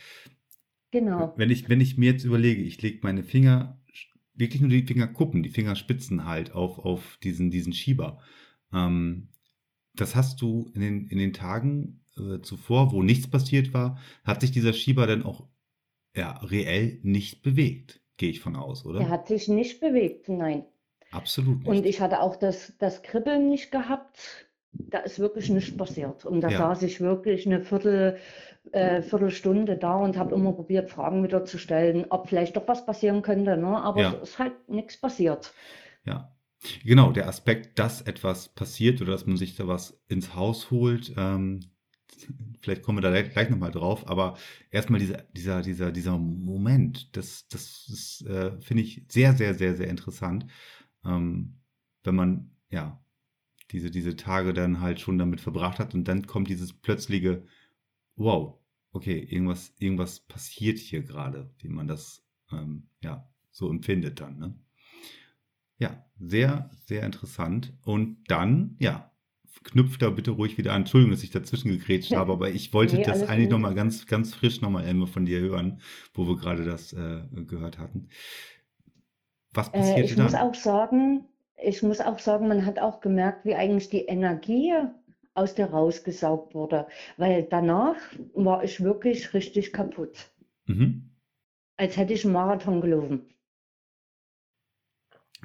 [0.90, 1.33] genau.
[1.37, 3.81] Wenn ich, wenn ich mir jetzt überlege, ich lege meine Finger,
[4.35, 8.18] wirklich nur die Fingerkuppen, die Fingerspitzen halt auf, auf diesen, diesen Schieber.
[8.72, 9.28] Ähm,
[9.94, 14.40] das hast du in den, in den Tagen äh, zuvor, wo nichts passiert war, hat
[14.40, 15.48] sich dieser Schieber dann auch
[16.16, 19.08] ja, reell nicht bewegt, gehe ich von aus, Der oder?
[19.08, 20.64] hat sich nicht bewegt, nein.
[21.11, 21.87] Absolut Und nicht.
[21.87, 24.48] ich hatte auch das, das Kribbeln nicht gehabt.
[24.72, 26.24] Da ist wirklich nichts passiert.
[26.24, 28.18] Und da Ja, saß ich wirklich eine Viertel,
[28.72, 32.87] äh, Viertelstunde da und habe immer probiert, Fragen wieder zu stellen, ob vielleicht doch was
[32.87, 33.82] passieren könnte, ne?
[33.82, 34.12] Aber ja.
[34.22, 35.54] es ist halt nichts passiert.
[36.04, 36.32] Ja,
[36.85, 41.12] genau, der Aspekt, dass etwas passiert oder dass man sich da was ins Haus holt,
[41.16, 41.61] ähm,
[42.61, 44.37] vielleicht kommen wir da gleich, nochmal drauf, aber
[44.70, 49.88] erstmal dieser, dieser, dieser, dieser Moment, das, das äh, finde ich sehr, sehr, sehr, sehr
[49.88, 50.46] interessant,
[51.05, 51.61] ähm,
[52.05, 53.03] wenn man, ja,
[53.70, 57.46] diese, diese Tage dann halt schon damit verbracht hat und dann kommt dieses plötzliche,
[58.16, 58.59] wow,
[58.92, 64.55] okay, irgendwas, irgendwas passiert hier gerade, wie man das, ähm, ja, so empfindet dann, ne?
[65.83, 67.73] Ja, sehr, sehr interessant.
[67.85, 69.11] Und dann, ja,
[69.64, 70.83] knüpft da bitte ruhig wieder an.
[70.83, 74.35] Entschuldigung, dass ich dazwischen gegrätscht habe, aber ich wollte Nee, das eigentlich nochmal ganz, ganz
[74.35, 75.81] frisch nochmal einmal von dir hören,
[76.14, 78.09] wo wir gerade das äh, gehört hatten.
[79.55, 80.35] Was Äh, passierte ich muss dann?
[80.35, 81.27] auch sagen,
[81.62, 84.73] ich muss auch sagen, man hat auch gemerkt, wie eigentlich die Energie
[85.35, 86.87] aus dir rausgesaugt wurde.
[87.18, 87.97] Weil danach
[88.35, 90.31] war ich wirklich richtig kaputt.
[90.68, 91.12] Mhm.
[91.77, 93.29] Als hätte ich einen Marathon gelaufen.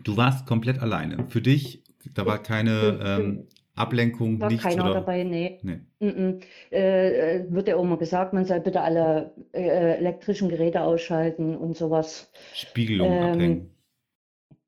[0.04, 1.26] Du warst komplett alleine.
[1.30, 1.84] Für dich,
[2.14, 4.94] da war keine ähm, Ablenkung, war nichts keiner oder?
[4.96, 5.60] dabei, nee.
[5.62, 5.80] Nee.
[6.02, 6.42] Mm-mm.
[6.72, 11.56] Äh, äh, wird ja auch immer gesagt, man soll bitte alle äh, elektrischen Geräte ausschalten
[11.56, 12.32] und sowas.
[12.54, 13.70] Spiegelung Ähm, abhängen.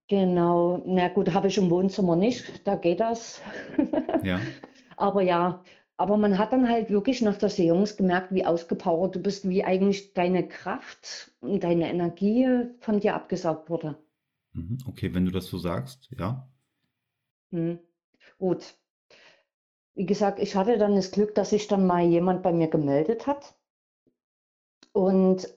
[0.07, 3.41] genau, na gut, habe ich im Wohnzimmer nicht, da geht das.
[4.21, 4.41] Ja.
[4.97, 5.63] Aber ja,
[5.97, 9.63] aber man hat dann halt wirklich nach der Seance gemerkt, wie ausgepowert du bist, wie
[9.63, 12.47] eigentlich deine Kraft und deine Energie
[12.79, 13.97] von dir abgesaugt wurde.
[14.53, 14.77] Mhm.
[14.85, 16.47] Okay, wenn du das so sagst, ja.
[17.51, 17.77] Hm.
[18.39, 18.75] Gut.
[19.93, 23.27] Wie gesagt, ich hatte dann das Glück, dass sich dann mal jemand bei mir gemeldet
[23.27, 23.53] hat.
[24.93, 25.47] Und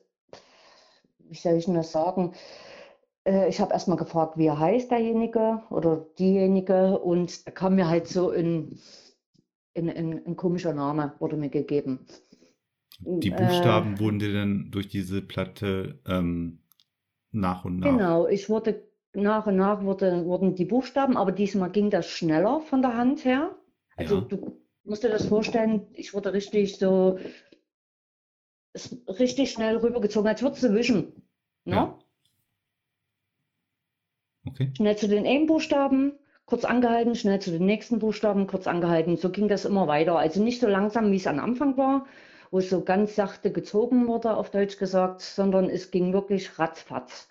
[1.19, 2.33] wie soll ich denn das sagen?
[3.27, 6.99] Äh, ich habe erstmal gefragt, wie er heißt, derjenige oder diejenige.
[7.01, 8.81] Und da kam mir halt so ein,
[9.77, 12.07] ein, ein, ein komischer Name, wurde mir gegeben.
[13.23, 16.62] Die Äh, Buchstaben wurden dir dann durch diese Platte ähm,
[17.33, 17.89] nach und nach.
[17.91, 18.83] genau, ich wurde
[19.15, 23.25] nach und nach wurde, wurden die Buchstaben, aber diesmal ging das schneller von der Hand
[23.25, 23.57] her.
[23.97, 27.19] Also Ja, du musst dir das vorstellen, ich wurde richtig so,
[29.09, 31.23] richtig schnell rübergezogen, als würdest du wischen.
[31.65, 31.75] Ne?
[31.77, 31.99] ja,
[34.47, 34.73] okay.
[34.77, 36.13] Schnell zu den einen Buchstaben,
[36.47, 39.17] kurz angehalten, schnell zu den nächsten Buchstaben, kurz angehalten.
[39.17, 40.19] So ging das immer weiter.
[40.19, 42.07] Also nicht so langsam, wie es am Anfang war,
[42.53, 47.29] wo es so ganz sachte gezogen wurde, auf Deutsch gesagt, sondern es ging wirklich ratzfatz.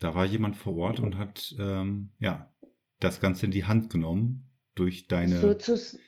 [0.00, 2.50] Da war jemand vor Ort und hat ähm, ja
[2.98, 5.98] das Ganze in die Hand genommen durch deine, Sozus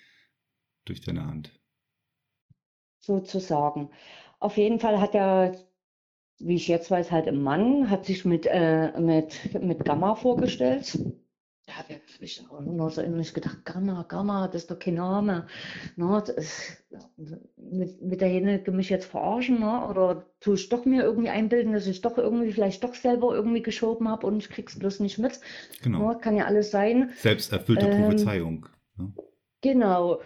[0.86, 1.52] durch deine Hand.
[2.98, 3.90] sozusagen.
[4.38, 5.54] Auf jeden Fall hat er,
[6.38, 10.98] wie ich jetzt weiß, halt ein Mann, hat sich mit, äh, mit, mit Gamma vorgestellt.
[11.70, 15.46] Da habe ich auch nur so innerlich gedacht, Gamma, Gamma, das ist doch kein Name.
[15.96, 16.84] Ne, das ist,
[17.56, 19.86] mit, mit derjenige mich jetzt verarschen, ne?
[19.88, 23.62] Oder tue ich doch mir irgendwie einbilden, dass ich doch irgendwie vielleicht doch selber irgendwie
[23.62, 25.40] geschoben habe und ich krieg's bloß nicht mit.
[25.82, 26.08] Genau.
[26.08, 27.10] Ne, kann ja alles sein.
[27.16, 28.66] Selbsterfüllte Ähm, Prophezeiung.
[28.96, 29.12] Ne?
[29.60, 30.20] Genau.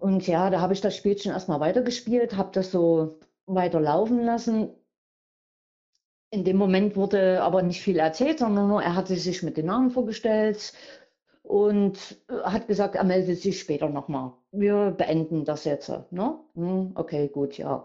[0.00, 4.70] Und ja, da habe ich das Spielchen erstmal weitergespielt, habe das so weiter laufen lassen.
[6.30, 9.66] In dem Moment wurde aber nicht viel erzählt, sondern nur, er hatte sich mit den
[9.66, 10.72] Namen vorgestellt
[11.46, 14.32] und äh, hat gesagt, er meldet sich später nochmal.
[14.50, 15.92] Wir beenden das jetzt.
[16.10, 16.38] Ne?
[16.54, 17.84] Hm, okay, gut, ja.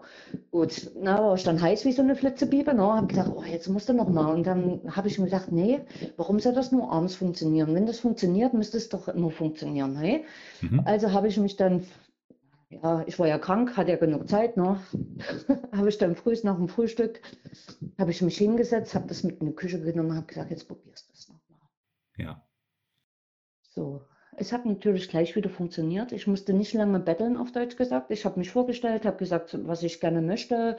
[0.50, 2.82] Gut, na, war ich dann heiß wie so eine Flitzebiebe, ne?
[2.82, 4.34] Habe gedacht, oh, jetzt musst du nochmal.
[4.34, 5.80] Und dann habe ich mir gedacht, nee,
[6.16, 7.74] warum soll das nur abends funktionieren?
[7.74, 10.24] Wenn das funktioniert, müsste es doch immer funktionieren, hey?
[10.60, 10.82] Mhm.
[10.84, 11.84] Also habe ich mich dann,
[12.72, 14.80] ja, ich war ja krank, hatte ja genug Zeit, ne?
[15.72, 17.20] Habe ich dann früh nach dem Frühstück,
[17.98, 21.08] habe ich mich hingesetzt, habe das mit in die Küche genommen, habe gesagt, jetzt probierst
[21.08, 21.68] du es nochmal.
[22.16, 22.42] Ja.
[23.62, 24.06] So,
[24.36, 26.12] es hat natürlich gleich wieder funktioniert.
[26.12, 28.10] Ich musste nicht lange betteln, auf Deutsch gesagt.
[28.10, 30.76] Ich habe mich vorgestellt, habe gesagt, was ich gerne möchte.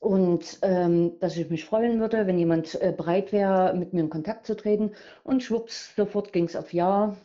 [0.00, 4.10] und ähm, dass ich mich freuen würde, wenn jemand äh, bereit wäre, mit mir in
[4.10, 4.92] Kontakt zu treten.
[5.24, 7.16] Und schwupps, sofort ging es auf Ja.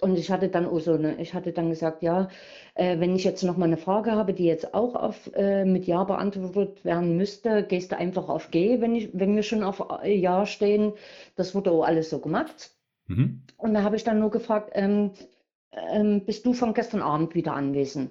[0.00, 2.28] Und ich hatte dann auch so eine, ich hatte dann gesagt, ja,
[2.74, 5.86] äh, wenn ich jetzt noch mal eine Frage habe, die jetzt auch auf, äh, mit
[5.86, 9.82] Ja beantwortet werden müsste, gehst du einfach auf G, wenn ich, wenn wir schon auf
[10.02, 10.92] äh, Ja stehen.
[11.34, 12.72] Das wurde auch alles so gemacht.
[13.06, 13.42] Mhm.
[13.56, 15.12] Und da habe ich dann nur gefragt, ähm,
[15.72, 18.10] ähm, bist du von gestern Abend wieder anwesend?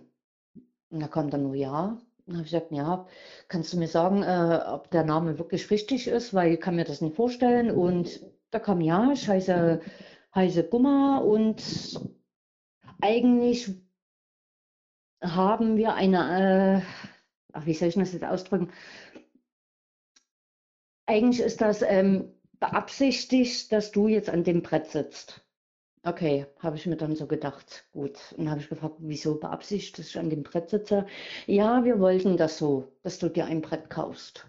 [0.90, 1.98] Und da kam dann nur Ja.
[2.26, 3.06] Dann habe ich gesagt, ja,
[3.48, 6.86] kannst du mir sagen, äh, ob der Name wirklich richtig ist, weil ich kann mir
[6.86, 7.70] das nicht vorstellen.
[7.70, 9.82] Und da kam ja, ich heiße,
[10.36, 11.64] heiße Gumma und
[13.02, 13.70] eigentlich
[15.24, 16.82] haben wir eine, äh,
[17.54, 18.72] ach, wie soll ich das jetzt ausdrücken?
[21.08, 25.44] Eigentlich ist das ähm, beabsichtigt, dass du jetzt an dem Brett sitzt.
[26.04, 27.86] Okay, habe ich mir dann so gedacht.
[27.92, 28.34] Gut.
[28.38, 31.06] Und habe ich gefragt, wieso beabsichtigt, dass ich an dem Brett sitze?
[31.48, 34.48] Ja, wir wollten das so, dass du dir ein Brett kaufst.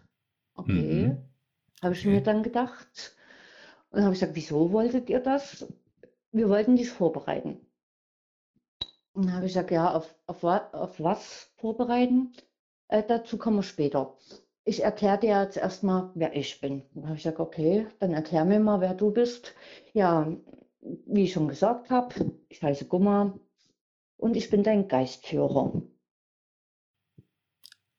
[0.54, 1.18] Okay, Mhm.
[1.82, 2.24] habe ich mir Okay.
[2.24, 3.15] dann gedacht.
[3.90, 5.66] Und habe ich gesagt, wieso wolltet ihr das?
[6.32, 7.60] Wir wollten dich vorbereiten.
[9.12, 12.32] Und dann habe ich gesagt, ja, auf, auf, auf was vorbereiten?
[12.88, 14.16] Äh, dazu kommen wir später.
[14.64, 16.82] Ich erkläre dir jetzt erstmal, wer ich bin.
[16.92, 19.54] Dann habe ich gesagt, okay, dann erklär mir mal, wer du bist.
[19.94, 20.30] Ja,
[20.80, 23.38] wie ich schon gesagt habe, ich heiße Gumma
[24.18, 25.82] und ich bin dein Geistführer.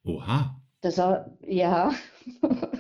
[0.04, 0.62] Oha.
[0.82, 1.94] Das er, ja,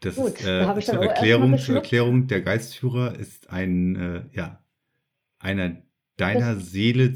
[0.00, 1.76] Das Gut, ist da äh, ich dann zur Erklärung, zur.
[1.76, 4.64] Erklärung, der Geistführer ist ein, äh, ja,
[5.38, 5.82] einer
[6.16, 7.14] deiner Das, Seele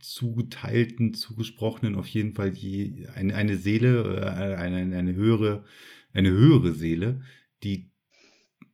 [0.00, 5.64] zugeteilten, zugesprochenen, auf jeden Fall je, eine, eine Seele, äh, eine, eine höhere,
[6.12, 7.22] eine höhere Seele,
[7.62, 7.90] die,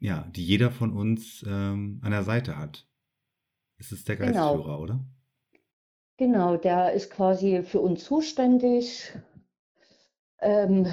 [0.01, 2.87] ja, die jeder von uns ähm, an der Seite hat.
[3.79, 5.07] Es ist der genau, Geistführer, oder?
[6.19, 9.13] genau, der ist quasi für uns zuständig.
[10.41, 10.87] Ähm,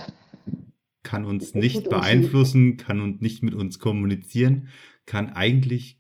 [1.14, 4.70] Kann uns nicht beeinflussen, kann uns nicht mit uns kommunizieren,
[5.06, 6.00] kann eigentlich,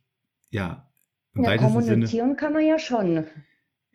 [0.49, 0.89] ja,
[1.35, 3.25] im ja, weitesten Sinne, kommunizieren kann er ja schon.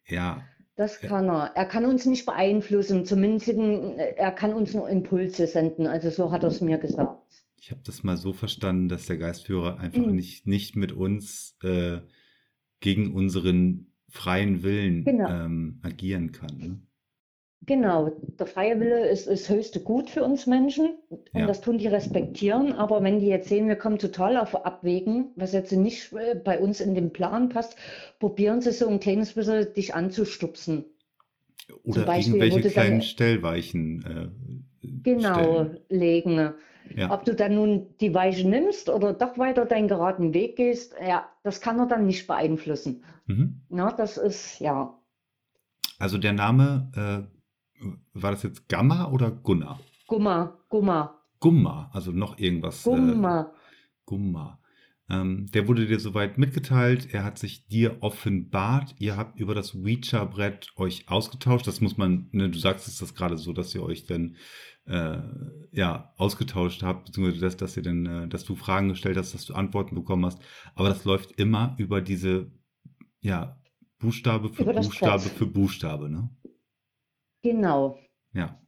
[0.07, 0.45] ja,
[0.77, 1.53] Das kann er.
[1.57, 5.87] Er kann uns nicht beeinflussen, zumindest in, er kann uns nur Impulse senden.
[5.87, 7.19] Also so hat er es mir gesagt.
[7.61, 10.15] Ich habe das mal so verstanden, dass der Geistführer einfach Mhm.
[10.15, 11.99] nicht, nicht mit uns äh,
[12.81, 16.57] gegen unseren freien Willen Genau, ähm, agieren kann.
[16.59, 16.81] Ne?
[17.67, 18.11] Genau.
[18.39, 21.87] Der freie Wille ist das höchste Gut für uns Menschen und Ja, das tun die
[21.89, 22.73] respektieren.
[22.73, 26.59] Aber wenn die jetzt sehen, wir kommen total auf Abwägen, was jetzt nicht äh, bei
[26.59, 27.77] uns in den Plan passt,
[28.19, 30.85] probieren sie so ein kleines bisschen dich anzustupsen.
[31.83, 34.05] Oder Beispiel irgendwelche wurde dann kleinen Stellweichen
[34.83, 35.81] äh, genau stellen.
[35.89, 36.55] legen.
[36.95, 40.95] Ja, Ob du dann nun die Weiche nimmst oder doch weiter deinen geraden Weg gehst,
[41.07, 43.05] ja, das kann er dann nicht beeinflussen.
[43.27, 43.61] mhm.
[43.69, 44.99] Na, das ist, ja,
[45.99, 47.38] Also der Name, äh,
[48.13, 49.81] war das jetzt Gamma oder Gunnar?
[50.07, 53.53] Gumma, Gumma, Gumma, also noch irgendwas, äh, Gumma.
[54.05, 54.61] Gumma.
[55.11, 59.75] Ähm, der wurde dir soweit mitgeteilt, er hat sich dir offenbart, ihr habt über das
[59.75, 61.67] Ouija-Brett euch ausgetauscht.
[61.67, 64.37] Das muss man, ne, du sagst es das gerade so, dass ihr euch dann
[64.85, 65.19] äh,
[65.73, 69.47] ja ausgetauscht habt, beziehungsweise dass, dass ihr dann, äh, dass du Fragen gestellt hast, dass
[69.47, 70.43] du Antworten bekommen hast.
[70.75, 72.51] Aber das läuft immer über diese,
[73.21, 73.59] ja,
[73.99, 76.31] Buchstabe für Über Buchstabe für Buchstabe, ne?
[77.43, 77.99] Genau.
[78.33, 78.61] Ja.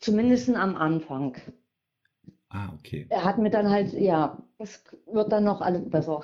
[0.00, 1.36] Zumindest am Anfang.
[2.50, 3.06] Ah, okay.
[3.10, 6.22] Er hat mir dann halt, ja, das wird dann noch alles besser.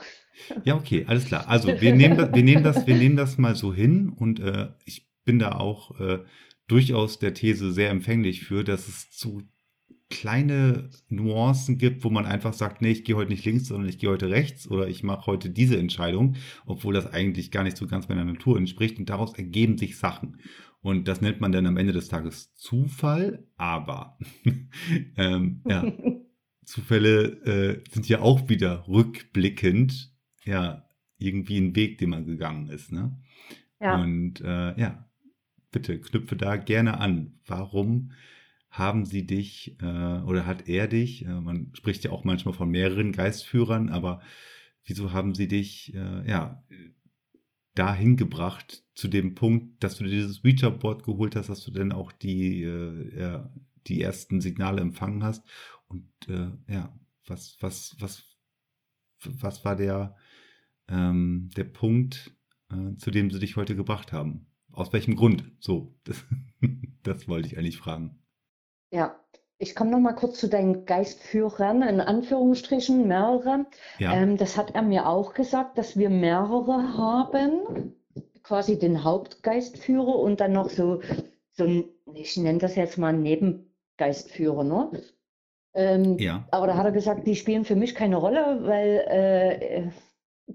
[0.65, 1.49] Ja, okay, alles klar.
[1.49, 4.69] Also wir nehmen das, wir nehmen das, wir nehmen das mal so hin und äh,
[4.85, 6.21] ich bin da auch äh,
[6.67, 9.43] durchaus der These sehr empfänglich für, dass es zu
[10.11, 13.99] kleine Nuancen gibt, wo man einfach sagt, nee, ich gehe heute nicht links, sondern ich
[13.99, 16.37] gehe heute rechts oder ich mache heute diese Entscheidung,
[16.67, 20.39] obwohl das eigentlich gar nicht so ganz meiner Natur entspricht und daraus ergeben sich Sachen.
[20.85, 24.19] Und das nennt man dann am Ende des Tages Zufall, aber
[25.17, 25.91] ähm, ja,
[26.67, 32.93] Zufälle äh, sind ja auch wieder rückblickend ja irgendwie ein Weg, den man gegangen ist,
[32.93, 33.19] ne?
[33.81, 35.09] Ja, Und äh, ja,
[35.73, 37.41] bitte knüpfe da gerne an.
[37.47, 38.13] Warum
[38.69, 41.25] haben sie dich äh, oder hat er dich?
[41.25, 44.21] Äh, man spricht ja auch manchmal von mehreren Geistführern, aber
[44.85, 46.63] wieso haben sie dich äh, ja
[47.75, 52.13] dahin gebracht zu dem Punkt, dass du dieses Ouija-Board geholt hast, dass du dann auch
[52.13, 53.41] die äh,
[53.87, 55.45] die ersten Signale empfangen hast
[55.89, 58.25] und äh, ja, was was was
[59.25, 60.17] was war der
[60.89, 62.37] ähm, der Punkt,
[62.71, 64.47] äh, zu dem sie dich heute gebracht haben?
[64.73, 65.51] Aus welchem Grund?
[65.61, 66.25] So, das,
[67.03, 68.23] das wollte ich eigentlich fragen.
[68.91, 69.19] ja.
[69.59, 73.67] Ich komme noch mal kurz zu deinen Geistführern, in Anführungsstrichen, mehrere.
[73.99, 77.95] Ja, Ähm, das hat er mir auch gesagt, dass wir mehrere haben,
[78.43, 81.01] quasi den Hauptgeistführer und dann noch so,
[81.53, 84.91] so ein, ich nenne das jetzt mal Nebengeistführer, ne?
[85.75, 86.47] Ähm, Ja.
[86.51, 89.91] aber da hat er gesagt, die spielen für mich keine Rolle, weil äh,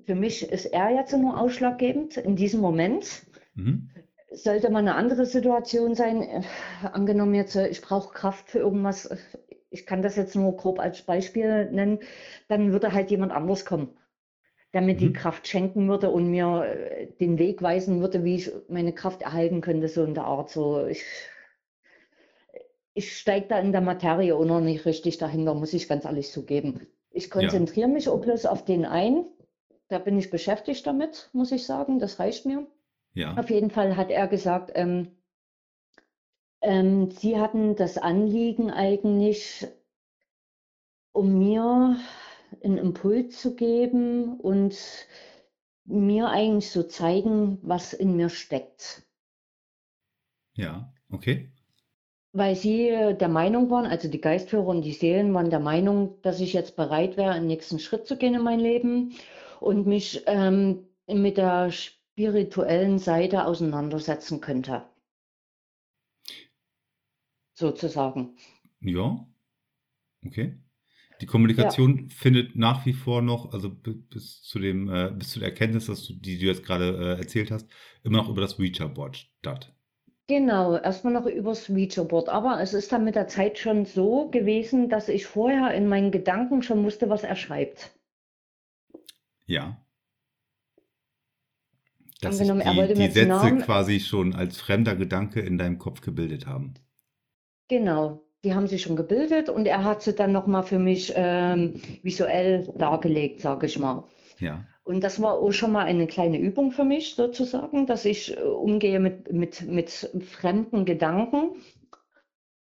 [0.05, 3.25] für mich ist er jetzt nur ausschlaggebend in diesem Moment.
[3.55, 3.89] Mhm.
[4.31, 6.41] Sollte mal eine andere Situation sein, äh,
[6.91, 9.17] angenommen jetzt, äh, ich brauche Kraft für irgendwas, äh,
[9.71, 11.99] ich kann das jetzt nur grob als Beispiel nennen,
[12.47, 13.97] dann würde halt jemand anders kommen,
[14.73, 15.13] der mir die Mhm.
[15.13, 19.87] Kraft schenken würde und mir den Weg weisen würde, wie ich meine Kraft erhalten könnte,
[19.89, 20.49] so in der Art.
[20.51, 21.03] So, ich,
[22.93, 26.29] ich steige da in der Materie auch noch nicht richtig dahinter, muss ich ganz ehrlich
[26.31, 26.85] zugeben.
[27.09, 27.63] Ich Ja.
[27.63, 29.25] konzentriere mich auch bloß auf den einen.
[29.87, 31.97] Da bin ich beschäftigt damit, muss ich sagen.
[31.99, 32.67] Das reicht mir.
[33.19, 33.35] Ja.
[33.35, 35.09] Auf jeden Fall hat er gesagt, ähm,
[36.61, 39.67] ähm, sie hatten das Anliegen eigentlich,
[41.11, 41.97] um mir
[42.63, 44.77] einen Impuls zu geben und
[45.83, 49.03] mir eigentlich so zeigen, was in mir steckt.
[50.53, 50.93] Ja.
[51.11, 51.51] Okay.
[52.31, 56.21] Weil sie äh, der Meinung waren, also die Geistführer und die Seelen waren der Meinung,
[56.21, 59.13] dass ich jetzt bereit wäre, einen nächsten Schritt zu gehen in mein Leben
[59.59, 61.69] und mich ähm, mit der
[62.19, 64.83] spirituellen Seite auseinandersetzen könnte,
[67.53, 68.35] sozusagen.
[68.81, 69.25] Ja.
[70.25, 70.59] Okay.
[71.21, 75.31] Die Ja, Kommunikation findet nach wie vor noch, also bi- bis zu dem, äh, bis
[75.31, 77.67] zu der Erkenntnis, dass du, die du jetzt gerade äh, erzählt hast,
[78.03, 79.75] immer noch über das Ouija-Board statt.
[80.27, 82.29] genau, erstmal noch übers Ouija-Board.
[82.29, 86.11] Aber es ist dann mit der Zeit schon so gewesen, dass ich vorher in meinen
[86.11, 87.91] Gedanken schon wusste, was er schreibt.
[89.47, 89.81] Ja.
[92.21, 95.57] Dass Angenommen, er die, wollte die mir Sätze Namen, quasi schon als fremder Gedanke in
[95.57, 96.73] deinem Kopf gebildet haben.
[97.69, 101.81] genau, die haben sich schon gebildet und er hat sie dann nochmal für mich ähm,
[102.03, 104.05] visuell dargelegt, sage ich mal.
[104.39, 104.65] Ja.
[104.83, 108.41] Und das war auch schon mal eine kleine Übung für mich sozusagen, dass ich äh,
[108.41, 109.89] umgehe mit, mit, mit
[110.25, 111.51] fremden Gedanken,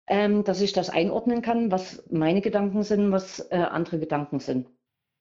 [0.09, 4.69] ähm, dass ich das einordnen kann, was meine Gedanken sind, was äh, andere Gedanken sind.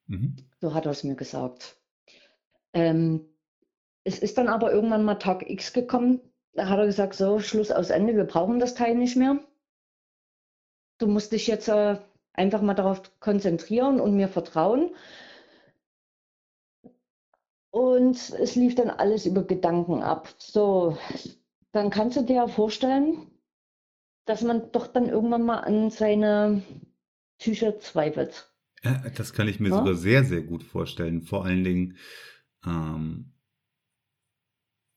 [0.08, 0.36] Mhm.
[0.60, 1.78] So hat er es mir gesagt.
[2.74, 3.22] Ähm,
[4.08, 6.22] es ist dann aber irgendwann mal Tag X gekommen,
[6.54, 9.38] da hat er gesagt, so, Schluss aus Ende, wir brauchen das Teil nicht mehr.
[10.98, 11.98] Du musst dich jetzt äh,
[12.34, 14.96] einfach mal darauf konzentrieren und mir vertrauen.
[17.70, 20.34] Und es lief dann alles über Gedanken ab.
[20.38, 20.98] So,
[21.74, 23.28] dann kannst du dir ja vorstellen,
[24.26, 26.64] dass man doch dann irgendwann mal an seine
[27.40, 28.50] Psyche zweifelt.
[28.84, 29.76] Ja, das kann ich mir Ne?
[29.76, 31.22] sogar sehr, sehr gut vorstellen.
[31.24, 31.98] Vor allen Dingen,
[32.66, 33.34] ähm,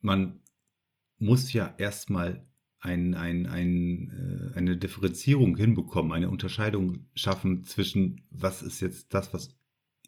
[0.01, 0.41] man
[1.19, 2.47] muss ja erstmal
[2.81, 9.35] ein, ein, ein, äh, eine Differenzierung hinbekommen, eine Unterscheidung schaffen zwischen, was ist jetzt das,
[9.35, 9.57] was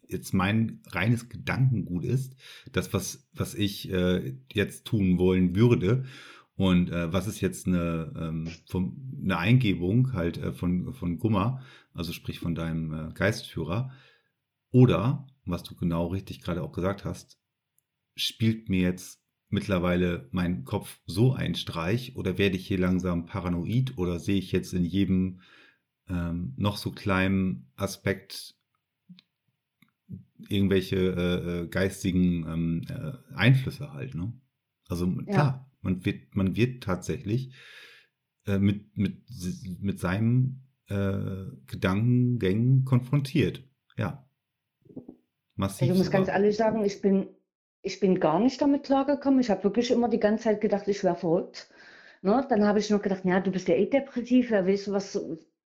[0.07, 2.35] jetzt mein reines Gedankengut ist,
[2.71, 6.05] das, was, was ich äh, jetzt tun wollen würde,
[6.55, 11.63] und äh, was ist jetzt eine, ähm, vom, eine Eingebung halt äh, von, von Gummer,
[11.93, 13.91] also sprich von deinem äh, Geistführer,
[14.71, 17.39] oder, was du genau richtig gerade auch gesagt hast,
[18.15, 19.22] spielt mir jetzt
[19.53, 23.97] mittlerweile mein Kopf so einen Streich oder werde ich hier langsam paranoid?
[23.97, 25.39] Oder sehe ich jetzt in jedem
[26.09, 28.55] ähm, noch so kleinen Aspekt
[30.49, 34.33] irgendwelche äh, äh, geistigen ähm, äh, Einflüsse halt, ne?
[34.89, 37.53] Also Ja, klar, man wird, man wird tatsächlich
[38.45, 39.23] äh, mit, mit,
[39.79, 43.63] mit seinen äh, Gedankengängen konfrontiert.
[43.97, 44.27] Ja,
[44.85, 44.99] ich
[45.55, 47.27] massiv muss ganz ehrlich sagen, ich bin,
[47.83, 49.41] ich bin gar nicht damit klargekommen.
[49.41, 51.69] Ich habe wirklich immer die ganze Zeit gedacht, ich wäre verrückt.
[52.21, 52.45] Ne?
[52.49, 55.21] Dann habe ich nur gedacht, ja, du bist ja eh depressiv, wer weiß, was,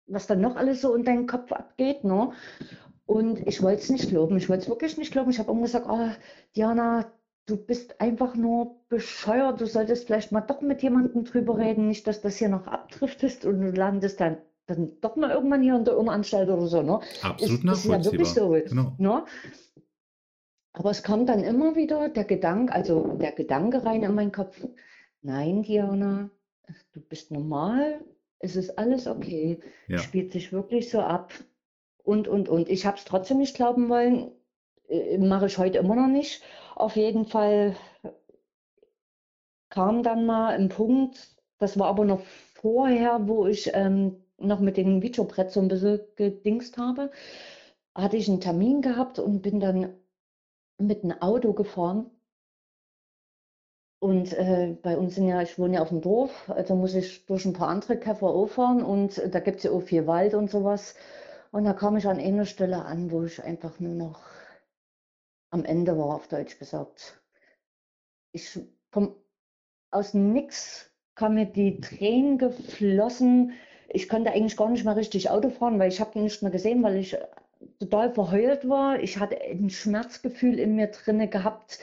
[0.09, 2.03] was dann noch alles so in deinem Kopf abgeht.
[2.03, 2.33] Ne?
[3.07, 4.37] Und ich wollte es nicht glauben.
[4.37, 5.31] Ich wollte es wirklich nicht glauben.
[5.31, 6.11] Ich habe immer gesagt, oh,
[6.57, 7.13] Diana,
[7.47, 9.61] du bist einfach nur bescheuert.
[9.61, 11.87] Du solltest vielleicht mal doch mit jemandem drüber reden.
[11.87, 15.77] Nicht, dass das hier noch abdriftest und du landest dann, dann doch mal irgendwann hier
[15.77, 16.83] in der Irrenanstalt oder so.
[16.83, 16.99] Ne?
[17.23, 18.69] Absolut Ist, ist ja wirklich nachvollziehbar.
[18.69, 18.75] so.
[18.75, 18.95] Genau.
[18.99, 19.25] Ne?
[20.73, 24.65] Aber es kommt dann immer wieder der Gedanke, also der Gedanke rein in meinen Kopf.
[25.23, 26.31] Nein, Diana,
[26.93, 28.01] du bist normal.
[28.39, 29.61] Es ist alles okay.
[29.89, 29.99] Ja.
[29.99, 31.33] Spielt sich wirklich so ab.
[32.03, 32.69] Und, und, und.
[32.69, 34.33] Ich habe es trotzdem nicht glauben wollen.
[34.89, 36.43] Äh, Mache ich heute immer noch nicht.
[36.77, 37.77] Auf jeden Fall
[39.71, 42.21] kam dann mal ein Punkt, das war aber noch
[42.55, 47.11] vorher, wo ich ähm, noch mit dem Videobrett so ein bisschen gedingst habe,
[47.95, 49.95] hatte ich einen Termin gehabt und bin dann
[50.81, 52.11] mit einem Auto gefahren.
[54.03, 57.27] Und äh, bei uns sind ja, ich wohne ja auf dem Dorf, also muss ich
[57.27, 60.33] durch ein paar andere Käfer fahren und äh, da gibt es ja auch viel Wald
[60.35, 60.95] und sowas.
[61.53, 64.21] Und da kam ich an einer Stelle an, wo ich einfach nur noch
[65.51, 67.21] am Ende war, auf Deutsch gesagt.
[68.33, 68.59] Ich
[68.91, 69.17] vom,
[69.91, 73.53] aus nix kamen mir die Tränen geflossen.
[73.89, 76.83] Ich konnte eigentlich gar nicht mehr richtig Auto fahren, weil ich habe nicht mehr gesehen,
[76.83, 77.19] weil ich
[77.79, 79.03] total verheult war.
[79.03, 81.79] Ich hatte ein Schmerzgefühl in mir drinne gehabt.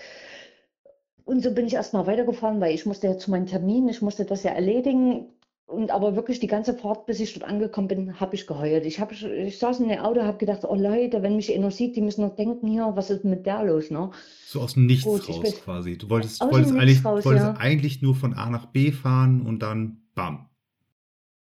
[1.26, 4.26] Und so bin ich erstmal weitergefahren, weil ich musste ja zu meinem Termin, ich musste
[4.26, 5.26] das ja erledigen.
[5.66, 8.86] Und aber wirklich die ganze Fahrt, bis ich dort angekommen bin, habe ich geheult.
[8.86, 11.98] Ich, hab, ich saß in dem Auto, habe gedacht, oh Leute, wenn mich einer sieht,
[11.98, 14.12] die müssen noch denken, hier, was ist mit der los, ne?
[14.46, 15.98] So aus dem Nichts Gut, raus quasi.
[15.98, 17.56] Du wolltest, wolltest, eigentlich, raus, wolltest ja.
[17.60, 20.48] eigentlich nur von A nach B fahren und dann bam.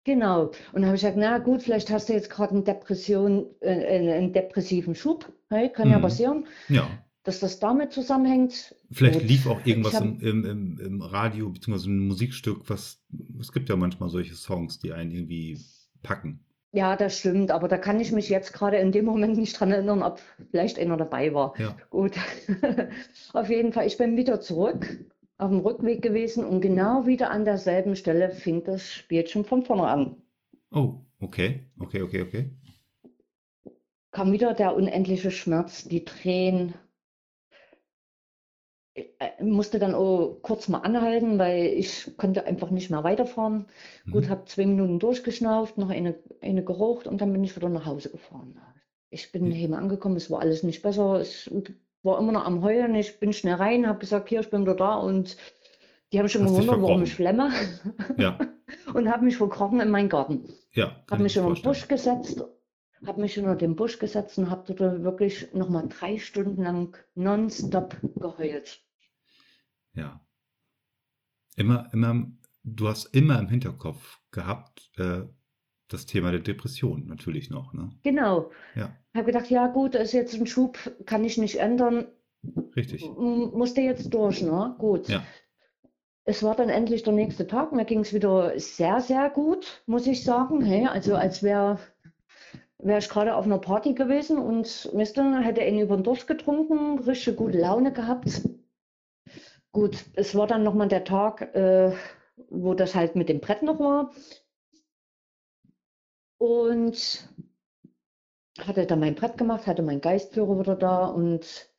[0.06, 0.46] Genau.
[0.46, 4.14] Und dann habe ich gesagt, na gut, vielleicht hast du jetzt gerade eine Depression, äh,
[4.14, 5.32] einen depressiven Schub.
[5.50, 5.94] Hey, kann mhm.
[5.94, 6.48] ja passieren.
[6.70, 6.88] Ja
[7.26, 8.76] dass das damit zusammenhängt.
[8.92, 9.28] Vielleicht Gut.
[9.28, 11.90] lief auch irgendwas hab, im, im, im, Radio bzw.
[11.90, 13.02] ein Musikstück, was
[13.40, 15.60] es gibt ja manchmal solche Songs, die einen irgendwie
[16.04, 16.46] packen.
[16.72, 19.72] Ja, das stimmt, aber da kann ich mich jetzt gerade in dem Moment nicht dran
[19.72, 20.20] erinnern, ob
[20.52, 21.54] vielleicht einer dabei war.
[21.58, 21.76] Ja.
[21.90, 22.14] Gut.
[23.34, 24.86] auf jeden Fall, ich bin wieder zurück
[25.38, 29.88] auf dem Rückweg gewesen und genau wieder an derselben Stelle fing das Spielchen von vorne
[29.88, 30.22] an.
[30.72, 32.50] Oh, okay, okay, okay, okay.
[34.12, 36.74] Kam wieder der unendliche Schmerz, die Tränen,
[38.96, 43.66] äh, musste dann auch kurz mal anhalten, weil ich konnte einfach nicht mehr weiterfahren.
[44.06, 44.12] Mhm.
[44.12, 47.86] Gut, habe zwei Minuten durchgeschnauft, noch eine, eine geraucht und dann bin ich wieder nach
[47.86, 48.58] Hause gefahren.
[49.10, 49.74] Ich bin mhm.
[49.74, 51.20] angekommen, es war alles nicht besser.
[51.20, 51.50] Es
[52.06, 52.96] war immer noch am Heulen.
[52.96, 55.36] Ich bin schnell rein, habe gesagt, hier, ich bin wieder da und
[56.14, 57.52] die haben schon gewundert, warum ich flemme.
[58.18, 58.38] Ja.
[58.94, 60.48] und habe mich verkrochen in meinen Garten.
[60.74, 61.04] Ja.
[61.12, 62.42] Habe mich in den Busch gesetzt
[63.08, 67.98] habe mich unter den Busch gesetzt und habe dort wirklich nochmal drei Stunden lang nonstop
[68.16, 68.82] geheult.
[69.94, 70.26] Ja.
[71.56, 72.32] Immer, immer,
[72.64, 75.24] du hast immer im Hinterkopf gehabt, äh,
[75.88, 77.92] das Thema der Depression natürlich noch, ne?
[78.04, 78.52] Genau.
[78.76, 78.96] Ja.
[79.14, 82.08] Habe gedacht, ja gut, ist jetzt ein Schub, kann ich nicht ändern.
[82.76, 83.10] Richtig.
[83.18, 84.76] Musste jetzt durch, ne?
[84.78, 85.08] Gut.
[85.08, 85.24] Ja.
[86.26, 87.72] Es war dann endlich der nächste Tag.
[87.72, 90.62] Mir ging es wieder sehr, sehr gut, muss ich sagen.
[90.62, 91.80] Hey, also als wäre
[92.80, 97.00] wär ich gerade auf einer Party gewesen und Mister hätte ihn über den Durst getrunken,
[97.00, 98.42] richtig gute Laune gehabt.
[99.72, 101.92] Gut, es war dann nochmal der Tag, äh,
[102.50, 104.12] wo das halt mit dem Brett noch war.
[106.46, 107.28] Und
[108.60, 111.72] hatte dann mein Brett gemacht, hatte meinen Geistführer wieder da und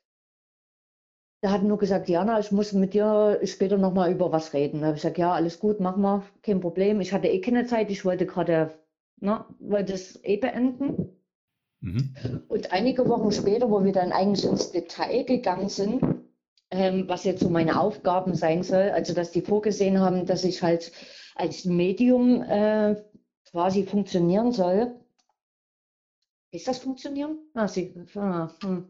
[1.40, 4.80] der hat nur gesagt, Jana, ich muss mit dir später nochmal über was reden.
[4.80, 7.00] Da habe ich gesagt, ja, alles gut, machen wir, kein Problem.
[7.00, 8.74] Ich hatte eh keine Zeit, ich wollte gerade,
[9.20, 11.16] ne, wollte es eh beenden.
[11.80, 12.42] Mhm.
[12.48, 16.02] Und einige Wochen später, wo wir dann eigentlich ins Detail gegangen sind,
[16.72, 18.90] ähm, was jetzt so meine Aufgaben sein soll.
[18.90, 20.90] Also, dass die vorgesehen haben, dass ich halt
[21.36, 22.96] als Medium äh,
[23.56, 24.94] quasi funktionieren soll.
[26.50, 27.38] Ist das funktionieren?
[27.54, 28.84] Ah, sie, ah, hm.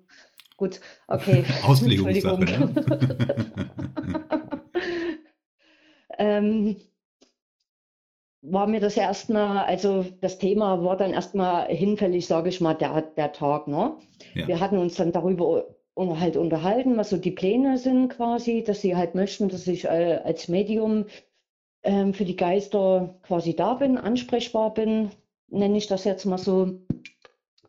[0.56, 1.44] Gut, okay.
[1.62, 3.50] Auslegungssache, ne?
[6.18, 6.76] ähm,
[8.42, 13.02] war mir das erstmal, also das Thema war dann erstmal hinfällig, sage ich mal, der,
[13.02, 13.68] der Tag.
[13.68, 13.96] Ne?
[14.34, 14.48] Ja.
[14.48, 18.96] Wir hatten uns dann darüber halt unterhalten, was so die Pläne sind quasi, dass sie
[18.96, 21.06] halt möchten, dass ich äh, als Medium
[21.86, 25.10] ähm, für die Geister quasi da bin, ansprechbar bin,
[25.48, 26.80] nenne ich das jetzt mal so.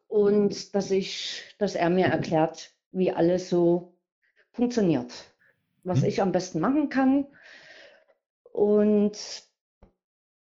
[0.08, 3.94] Und dass ich, dass er mir erklärt, wie alles so
[4.52, 5.14] funktioniert,
[5.84, 6.08] was mhm.
[6.08, 7.28] ich am besten machen kann.
[8.52, 9.44] Und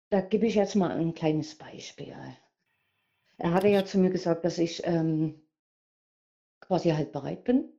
[0.10, 2.16] da gebe ich jetzt mal ein kleines Beispiel.
[3.38, 5.40] Er hatte ja zu mir gesagt, dass ich ähm,
[6.60, 7.70] quasi halt bereit bin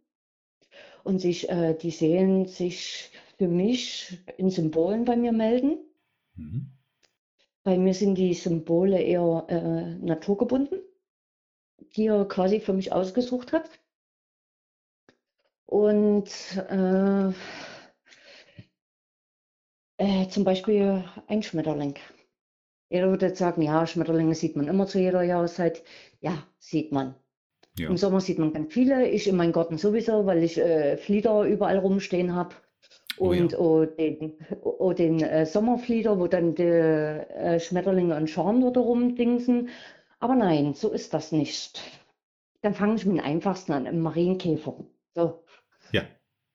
[1.02, 3.10] und sich äh, die Seelen sich
[3.42, 5.78] für mich in Symbolen bei mir melden.
[6.36, 6.70] Mhm.
[7.64, 10.78] Bei mir sind die Symbole eher äh, naturgebunden,
[11.96, 13.68] die er quasi für mich ausgesucht hat.
[15.66, 16.28] Und
[16.70, 17.32] äh,
[19.96, 21.96] äh, zum Beispiel ein Schmetterling.
[22.90, 25.82] Jeder würde jetzt sagen, ja, Schmetterlinge sieht man immer zu jeder Jahreszeit.
[26.20, 27.16] Ja, sieht man.
[27.76, 27.88] Ja.
[27.88, 29.08] Im Sommer sieht man ganz viele.
[29.08, 32.54] Ich in meinem Garten sowieso, weil ich äh, Flieder überall rumstehen habe.
[33.16, 33.84] Und oh, ja.
[33.84, 34.32] oh, den,
[34.62, 39.68] oh, den äh, Sommerflieder, wo dann die äh, Schmetterlinge und Scharen dort rumdingsen.
[40.18, 41.82] Aber nein, so ist das nicht.
[42.62, 44.84] Dann fange ich mit dem einfachsten an, im Marienkäfer.
[45.14, 45.44] So.
[45.92, 46.02] Ja.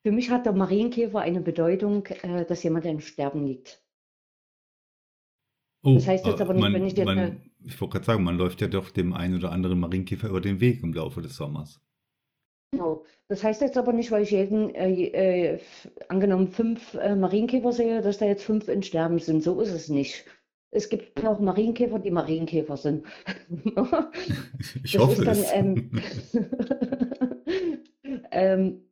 [0.03, 3.83] Für mich hat der Marienkäfer eine Bedeutung, äh, dass jemand im Sterben liegt.
[5.83, 7.05] Oh, das heißt jetzt aber nicht, man, wenn ich dir.
[7.05, 10.41] Man, ich wollte gerade sagen, man läuft ja doch dem einen oder anderen Marienkäfer über
[10.41, 11.81] den Weg im Laufe des Sommers.
[12.71, 13.05] Genau.
[13.27, 15.59] Das heißt jetzt aber nicht, weil ich jeden, äh, äh,
[16.09, 19.41] angenommen, fünf äh, Marienkäfer sehe, dass da jetzt fünf in Sterben sind.
[19.41, 20.25] So ist es nicht.
[20.71, 23.05] Es gibt auch Marienkäfer, die Marienkäfer sind.
[24.83, 25.91] ich das hoffe dann, ähm,
[28.31, 28.83] ähm,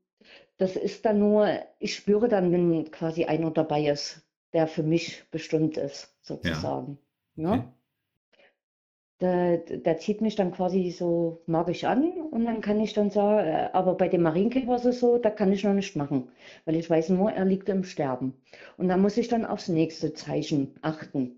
[0.58, 1.50] das ist dann nur,
[1.80, 6.98] ich spüre dann, wenn quasi einer dabei ist der für mich bestimmt ist, sozusagen.
[7.36, 7.54] Ja.
[7.56, 7.64] Okay.
[9.22, 13.48] Der, der zieht mich dann quasi so magisch an und dann kann ich dann sagen,
[13.48, 16.28] äh, aber bei dem Marienkäfer ist es so, da kann ich noch nicht machen,
[16.66, 18.34] weil ich weiß nur, er liegt im Sterben.
[18.76, 21.38] Und dann muss ich dann aufs nächste Zeichen achten.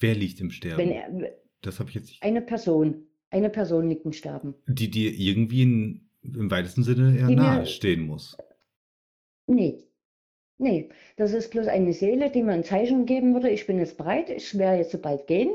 [0.00, 0.78] Wer liegt im Sterben?
[0.78, 2.22] Wenn er, das habe ich jetzt nicht.
[2.22, 4.54] eine Person, eine Person liegt im Sterben.
[4.66, 8.34] Die dir irgendwie in, im weitesten Sinne eher Die mir- nahe stehen muss.
[9.46, 9.84] Nee,
[10.56, 13.98] nee, das ist bloß eine Seele, die mir ein Zeichen geben würde, ich bin jetzt
[13.98, 15.50] bereit, ich werde jetzt bald gehen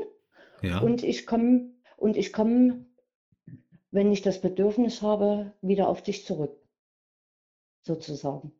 [0.64, 0.80] Ja.
[0.80, 2.86] und ich komme und ich komme,
[3.90, 6.56] wenn ich das Bedürfnis habe, wieder auf dich zurück,
[7.82, 8.52] sozusagen.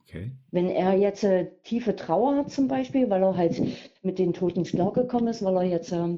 [0.00, 0.32] okay.
[0.50, 3.60] Wenn er jetzt äh, tiefe Trauer hat zum Beispiel, weil er halt
[4.02, 6.16] mit den Toten klargekommen ist, weil er jetzt äh,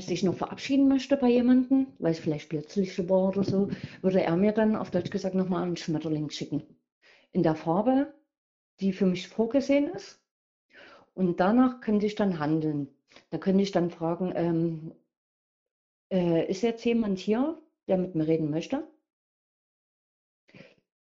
[0.00, 3.70] sich noch verabschieden möchte bei jemandem, weil es vielleicht plötzlich war oder so,
[4.02, 6.62] würde er mir dann auf Deutsch gesagt nochmal einen Schmetterling schicken.
[7.32, 8.14] In der Farbe,
[8.80, 10.19] die für mich vorgesehen ist.
[11.14, 12.88] Und danach könnte ich dann handeln.
[13.30, 14.92] Da könnte ich dann fragen, ähm,
[16.12, 18.86] äh, ist jetzt jemand hier, der mit mir reden möchte?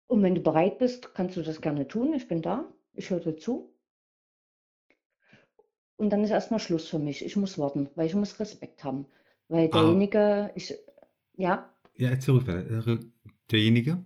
[0.08, 2.12] Und wenn du bereit bist, kannst du das gerne tun.
[2.12, 3.72] Ich bin da, ich höre dir zu.
[5.98, 7.22] Und dann ist erstmal Schluss für mich.
[7.24, 9.06] Ich muss warten, weil ich muss Respekt haben.
[9.48, 9.76] Weil Ah.
[9.76, 10.74] derjenige, ich,
[11.36, 12.86] ja, Ja, erzähl ruhig weiter.
[12.88, 12.98] Äh,
[13.50, 14.02] Derjenige?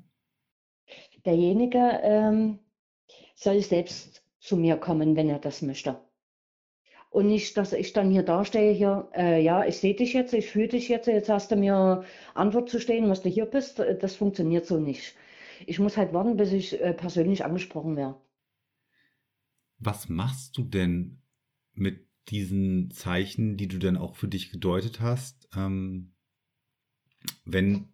[1.24, 2.59] derjenige ähm,
[3.36, 6.01] soll selbst zu mir kommen, wenn er das möchte.
[7.11, 10.49] Und nicht, dass ich dann hier dastehe, hier, äh, ja, ich sehe dich jetzt, ich
[10.51, 13.80] fühle dich jetzt, jetzt hast du mir Antwort zu stehen, was du hier bist.
[13.80, 15.16] Äh, Das funktioniert so nicht.
[15.66, 18.16] Ich muss halt warten, bis ich äh, persönlich angesprochen werde.
[19.78, 21.22] Was machst du denn
[21.74, 25.49] mit diesen Zeichen, die du dann auch für dich gedeutet hast?
[25.57, 26.14] Ähm,
[27.45, 27.88] wenn,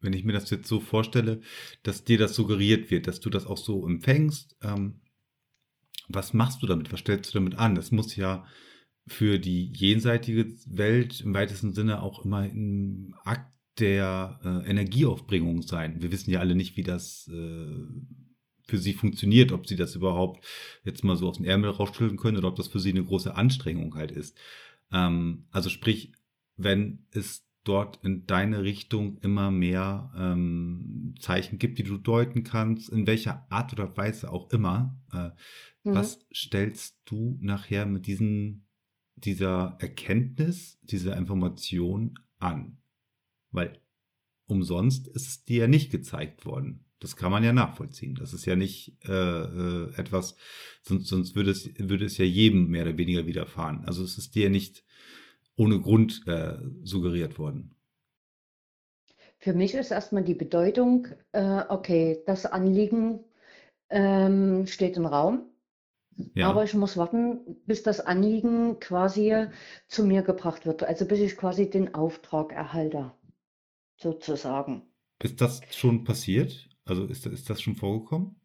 [0.00, 1.40] wenn ich mir das jetzt so vorstelle,
[1.84, 5.00] dass dir das suggeriert wird, dass du das auch so empfängst, ähm,
[6.14, 6.92] was machst du damit?
[6.92, 7.74] Was stellst du damit an?
[7.74, 8.46] Das muss ja
[9.06, 16.02] für die jenseitige Welt im weitesten Sinne auch immer ein Akt der äh, Energieaufbringung sein.
[16.02, 17.86] Wir wissen ja alle nicht, wie das äh,
[18.66, 20.44] für sie funktioniert, ob sie das überhaupt
[20.84, 23.34] jetzt mal so aus dem Ärmel rausschütteln können oder ob das für sie eine große
[23.34, 24.38] Anstrengung halt ist.
[24.92, 26.12] Ähm, also sprich,
[26.56, 32.88] wenn es dort in deine Richtung immer mehr ähm, Zeichen gibt, die du deuten kannst,
[32.88, 35.30] in welcher Art oder Weise auch immer, äh,
[35.84, 35.94] Mhm.
[35.94, 38.66] was stellst du nachher mit diesen,
[39.16, 42.78] dieser Erkenntnis, dieser Information an?
[43.50, 43.80] Weil
[44.46, 46.84] umsonst ist es dir ja nicht gezeigt worden.
[47.00, 48.14] Das kann man ja nachvollziehen.
[48.14, 50.36] Das ist ja nicht äh, äh, etwas,
[50.82, 53.84] sonst, sonst würde, es, würde es ja jedem mehr oder weniger widerfahren.
[53.86, 54.84] Also es ist dir nicht
[55.56, 57.74] ohne Grund äh, suggeriert worden.
[59.38, 63.24] Für mich ist erstmal die Bedeutung, äh, okay, das Anliegen
[63.90, 65.51] ähm, steht im Raum,
[66.34, 69.46] Ja, aber ich muss warten, bis das Anliegen quasi
[69.88, 73.12] zu mir gebracht wird, also bis ich quasi den Auftrag erhalte,
[73.96, 74.82] sozusagen.
[75.22, 76.68] ist das schon passiert?
[76.84, 78.36] Also ist, ist das schon vorgekommen?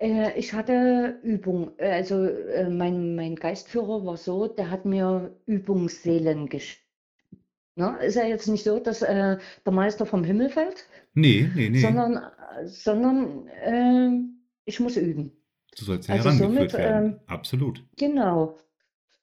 [0.00, 6.48] Äh, ich hatte Übung, also äh, mein, mein Geistführer war so, der hat mir Übungsseelen
[6.48, 6.84] geschickt.
[7.74, 7.96] Ne?
[8.04, 11.80] Ist ja jetzt nicht so, dass äh, der Meister vom Himmel fällt, Nee, nee, nee.
[11.80, 12.20] sondern,
[12.64, 14.10] sondern äh,
[14.64, 15.32] ich muss üben.
[15.78, 17.14] Du sollst ja also herangeführt somit, werden.
[17.14, 17.84] ähm, Absolut.
[17.96, 18.58] Genau.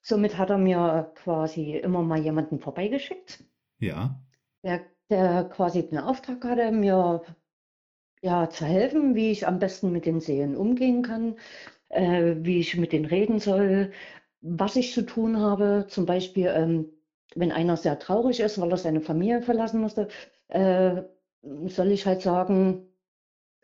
[0.02, 3.44] Somit hat er mir quasi immer mal jemanden vorbeigeschickt,
[3.78, 4.20] Ja.
[4.62, 7.22] der, der quasi den Auftrag hatte, mir
[8.22, 11.36] ja zu helfen, wie ich am besten mit den Seelen umgehen kann,
[11.90, 13.92] äh, wie ich mit denen reden soll,
[14.42, 15.86] was ich zu tun habe.
[15.88, 16.86] Zum Beispiel, ähm,
[17.36, 20.08] wenn einer sehr traurig ist, weil er seine Familie verlassen musste,
[20.48, 21.02] äh,
[21.66, 22.88] soll ich halt sagen,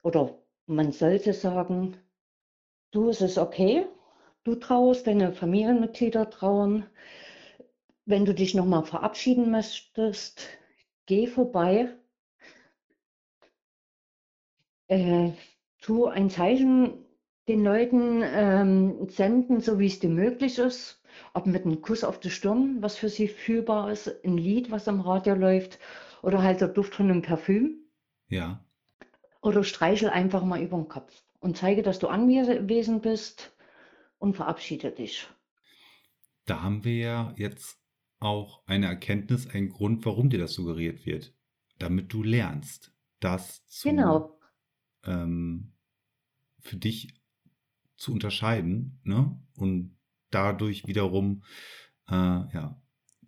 [0.02, 1.96] oder man sollte sagen,
[2.92, 3.86] du, es ist okay,
[4.44, 6.86] du trauerst, deine Familienmitglieder trauern.
[8.04, 10.48] Wenn du dich nochmal verabschieden möchtest,
[11.06, 11.88] geh vorbei,
[14.88, 15.30] äh,
[15.80, 17.04] tu ein Zeichen
[17.48, 21.02] den Leuten ähm, senden, so wie es dir möglich ist.
[21.34, 24.88] Ob mit einem Kuss auf die Stirn, was für sie fühlbar ist, ein Lied, was
[24.88, 25.78] am Radio läuft,
[26.22, 27.78] oder halt der Duft von einem Parfüm.
[28.28, 28.64] Ja.
[29.42, 33.52] Oder streichel einfach mal über den Kopf und zeige, dass du anwesend bist
[34.18, 35.28] und verabschiede dich.
[36.46, 37.78] Da haben wir ja jetzt
[38.20, 41.34] auch eine Erkenntnis, einen Grund, warum dir das suggeriert wird.
[41.78, 44.38] Damit du lernst, das zu, Genau,
[45.04, 45.72] ähm,
[46.60, 47.20] für dich
[47.96, 49.38] zu unterscheiden, ne?
[49.54, 49.96] Und
[50.30, 51.42] dadurch wiederum,
[52.08, 52.81] äh, ja,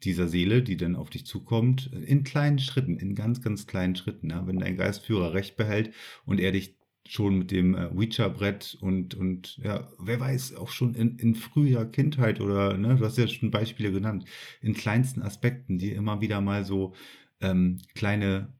[0.04, 4.30] dieser Seele, die dann auf dich zukommt, in kleinen Schritten, in ganz, ganz kleinen Schritten,
[4.30, 4.46] ja?
[4.46, 5.92] wenn dein Geistführer recht behält
[6.24, 6.76] und er dich
[7.06, 11.84] schon mit dem äh, Ouija-Brett und, und ja, wer weiß, auch schon in, in früher
[11.84, 14.24] Kindheit oder, ne, du hast ja schon Beispiele genannt,
[14.62, 16.94] in kleinsten Aspekten, die immer wieder mal so
[17.40, 18.54] ähm, kleine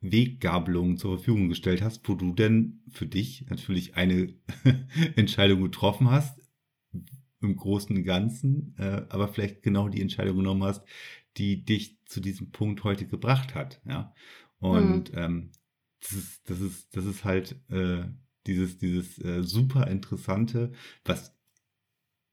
[0.00, 4.32] Weggabelungen zur Verfügung gestellt hast, wo du denn für dich natürlich eine
[5.16, 6.39] Entscheidung getroffen hast,
[7.40, 10.82] im Großen und Ganzen, äh, aber vielleicht genau die Entscheidung genommen hast,
[11.36, 14.14] die dich zu diesem Punkt heute gebracht hat, ja.
[14.58, 15.18] Und mhm.
[15.18, 15.50] ähm,
[16.00, 18.04] das ist, das ist, das ist halt äh,
[18.46, 20.72] dieses, dieses äh, super interessante,
[21.04, 21.34] was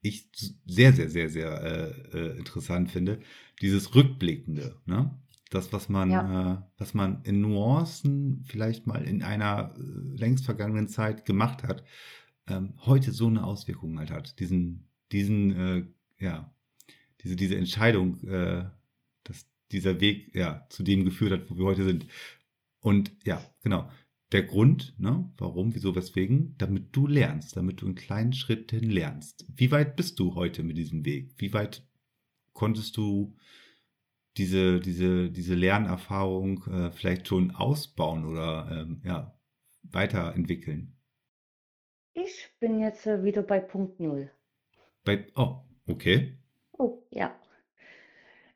[0.01, 0.29] ich
[0.65, 3.19] sehr, sehr, sehr, sehr äh, äh, interessant finde,
[3.61, 5.17] dieses Rückblickende, ne?
[5.49, 6.53] Das, was man, ja.
[6.53, 11.85] äh, was man in Nuancen vielleicht mal in einer äh, längst vergangenen Zeit gemacht hat,
[12.47, 14.39] ähm, heute so eine Auswirkung halt hat.
[14.39, 15.85] Diesen, diesen, äh,
[16.19, 16.53] ja,
[17.21, 18.65] diese, diese Entscheidung, äh,
[19.23, 22.07] dass dieser Weg ja zu dem geführt hat, wo wir heute sind.
[22.79, 23.89] Und ja, genau.
[24.33, 29.45] Der Grund, ne, warum, wieso, weswegen, damit du lernst, damit du in kleinen Schritten lernst.
[29.55, 31.33] Wie weit bist du heute mit diesem Weg?
[31.37, 31.87] Wie weit
[32.51, 33.37] konntest du
[34.35, 39.39] diese, diese, diese Lernerfahrung äh, vielleicht schon ausbauen oder ähm, ja,
[39.83, 40.93] weiterentwickeln?
[42.13, 44.29] Ich bin jetzt äh, wieder bei Punkt Null.
[45.07, 46.37] Bei, oh, okay.
[46.77, 47.33] Oh, ja.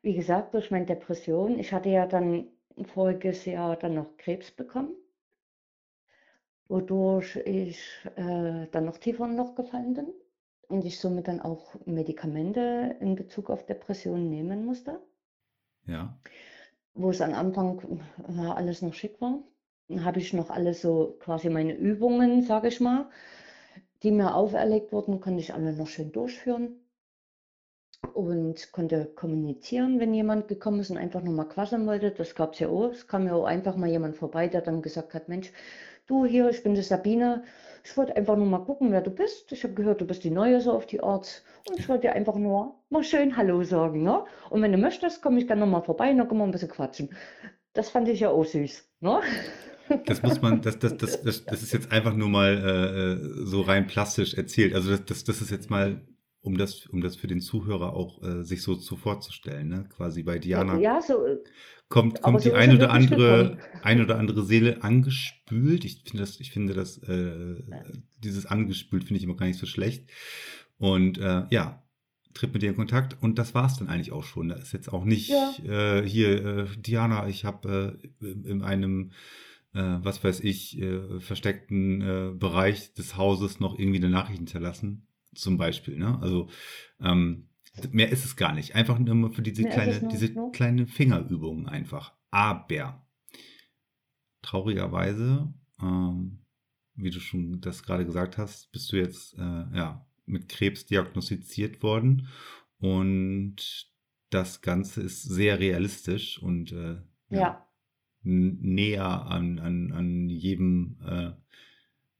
[0.02, 2.48] Wie gesagt, durch meine Depression, ich hatte ja dann
[2.92, 4.90] voriges Jahr dann noch Krebs bekommen,
[6.68, 7.80] wodurch ich
[8.16, 10.12] äh, dann noch tiefer in Loch gefallen bin
[10.68, 15.00] und ich somit dann auch Medikamente in Bezug auf Depressionen nehmen musste.
[15.86, 16.18] Ja.
[16.92, 17.80] Wo es am Anfang
[18.28, 19.38] äh, alles noch schick war,
[20.00, 23.08] habe ich noch alles so quasi meine Übungen, sage ich mal,
[24.02, 26.82] die mir auferlegt wurden, konnte ich alle noch schön durchführen
[28.14, 32.10] und konnte kommunizieren, wenn jemand gekommen ist und einfach nur mal quasseln wollte.
[32.10, 32.90] Das gab es ja auch.
[32.90, 35.52] Es kam ja auch einfach mal jemand vorbei, der dann gesagt hat, Mensch,
[36.06, 37.44] du hier, ich bin die Sabine.
[37.84, 39.50] Ich wollte einfach nur mal gucken, wer du bist.
[39.52, 41.42] Ich habe gehört, du bist die Neue so auf die Art.
[41.68, 44.02] Und ich wollte dir einfach nur mal schön Hallo sagen.
[44.02, 44.24] Ne?
[44.50, 46.70] Und wenn du möchtest, komme ich gerne nochmal vorbei und dann können wir ein bisschen
[46.70, 47.10] quatschen.
[47.72, 48.84] Das fand ich ja auch süß.
[49.00, 49.20] Ne?
[50.06, 53.44] Das muss man, das, das, das, das, das ist jetzt einfach nur mal äh, äh
[53.44, 54.74] so rein plastisch erzählt.
[54.74, 56.00] Also das, das, das ist jetzt mal
[56.42, 59.88] um das, um das für den Zuhörer auch äh, sich so zu vorzustellen, ne?
[59.94, 61.38] Quasi bei Diana ja, so, äh,
[61.88, 65.84] kommt, kommt so die ein oder andere, ein oder andere Seele angespült.
[65.84, 67.62] Ich finde das, ich finde das, äh,
[68.18, 70.10] dieses angespült finde ich immer gar nicht so schlecht.
[70.78, 71.84] Und äh, ja,
[72.34, 74.48] tritt mit dir in Kontakt und das war es dann eigentlich auch schon.
[74.48, 75.52] Da ist jetzt auch nicht ja.
[75.64, 79.12] äh, hier, äh, Diana, ich habe äh, in einem
[79.74, 85.06] äh, was weiß ich, äh, versteckten äh, Bereich des Hauses noch irgendwie eine Nachricht hinterlassen
[85.34, 85.96] zum Beispiel.
[85.96, 86.18] Ne?
[86.20, 86.48] Also
[87.00, 87.48] ähm,
[87.90, 88.74] mehr ist es gar nicht.
[88.74, 90.52] Einfach nur für diese kleine, diese nur.
[90.52, 92.12] kleine Fingerübungen einfach.
[92.30, 93.06] Aber
[94.42, 96.38] traurigerweise, ähm,
[96.94, 99.40] wie du schon das gerade gesagt hast, bist du jetzt äh,
[99.74, 102.28] ja mit Krebs diagnostiziert worden
[102.78, 103.90] und
[104.30, 107.00] das Ganze ist sehr realistisch und äh,
[107.30, 107.40] ja.
[107.40, 107.68] ja.
[108.22, 111.32] Näher an, an, an jedem äh,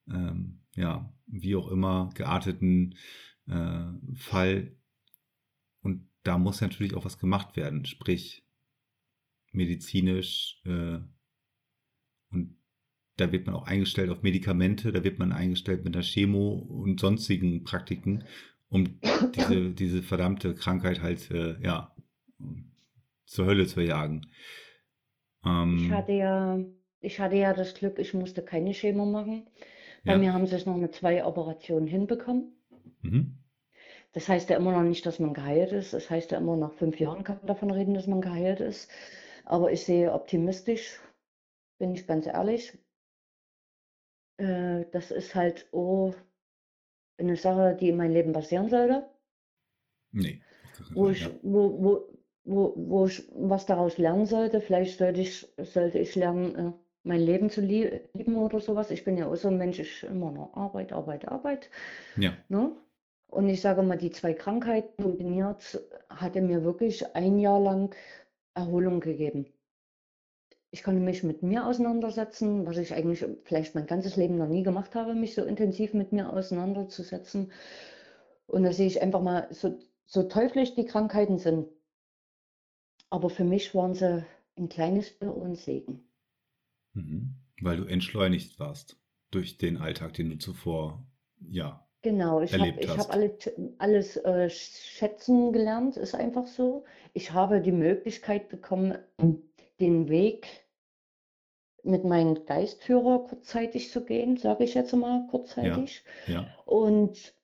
[0.08, 2.96] ähm, ja, wie auch immer, gearteten
[3.46, 3.84] äh,
[4.14, 4.76] Fall.
[5.82, 8.44] Und da muss natürlich auch was gemacht werden, sprich
[9.52, 10.60] medizinisch.
[10.64, 10.98] Äh,
[12.30, 12.56] und
[13.16, 17.00] da wird man auch eingestellt auf Medikamente, da wird man eingestellt mit der Chemo und
[17.00, 18.24] sonstigen Praktiken,
[18.68, 18.98] um
[19.34, 21.94] diese, diese verdammte Krankheit halt, äh, ja,
[23.26, 24.26] zur Hölle zu jagen.
[25.44, 26.58] Ähm, ich hatte ja,
[27.00, 29.46] ich hatte ja das Glück, ich musste keine Chemo machen.
[30.04, 30.18] Bei ja.
[30.18, 32.52] mir haben sie es noch mit zwei Operationen hinbekommen.
[33.02, 33.38] Mhm.
[34.12, 35.92] Das heißt ja immer noch nicht, dass man geheilt ist.
[35.94, 38.90] Das heißt ja immer, nach fünf Jahren kann man davon reden, dass man geheilt ist.
[39.44, 41.00] Aber ich sehe optimistisch,
[41.78, 42.78] bin ich ganz ehrlich.
[44.36, 46.12] Äh, das ist halt oh,
[47.18, 49.08] eine Sache, die in meinem Leben passieren sollte.
[50.10, 50.42] Nee.
[50.94, 52.08] Wo ich, wo, wo,
[52.44, 54.60] wo, wo ich was daraus lernen sollte.
[54.60, 56.72] Vielleicht sollte ich, sollte ich lernen, äh,
[57.04, 58.90] mein Leben zu lieben oder sowas.
[58.90, 61.70] Ich bin ja auch so ein Mensch, ich immer noch Arbeit, Arbeit, Arbeit.
[62.16, 62.32] Ja.
[62.48, 62.72] Ne?
[63.28, 65.80] Und ich sage mal, die zwei Krankheiten kombiniert
[66.10, 67.94] hatte mir wirklich ein Jahr lang
[68.54, 69.46] Erholung gegeben.
[70.70, 74.62] Ich konnte mich mit mir auseinandersetzen, was ich eigentlich vielleicht mein ganzes Leben noch nie
[74.62, 77.52] gemacht habe, mich so intensiv mit mir auseinanderzusetzen.
[78.46, 81.68] Und da sehe ich einfach mal, so, so teuflisch die Krankheiten sind.
[83.12, 84.24] Aber für mich waren sie
[84.56, 86.00] ein kleines und Segen.
[86.94, 87.34] Mhm.
[87.60, 88.96] Weil du entschleunigt warst
[89.30, 91.06] durch den Alltag, den du zuvor,
[91.50, 93.36] ja, Genau, ich habe ich hab alle,
[93.78, 96.84] alles äh, schätzen gelernt, ist einfach so.
[97.12, 98.98] Ich habe die Möglichkeit bekommen,
[99.78, 100.48] den Weg
[101.84, 106.04] mit meinem Geistführer kurzzeitig zu gehen, sage ich jetzt mal Ja, kurzzeitig.
[106.26, 107.41] ja, Und, äh,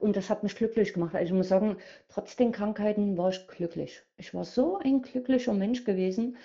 [0.00, 1.14] und das hat mich glücklich gemacht.
[1.14, 1.76] Also ich muss sagen,
[2.08, 4.02] trotz den Krankheiten war ich glücklich.
[4.16, 6.36] Ich war so ein glücklicher Mensch gewesen.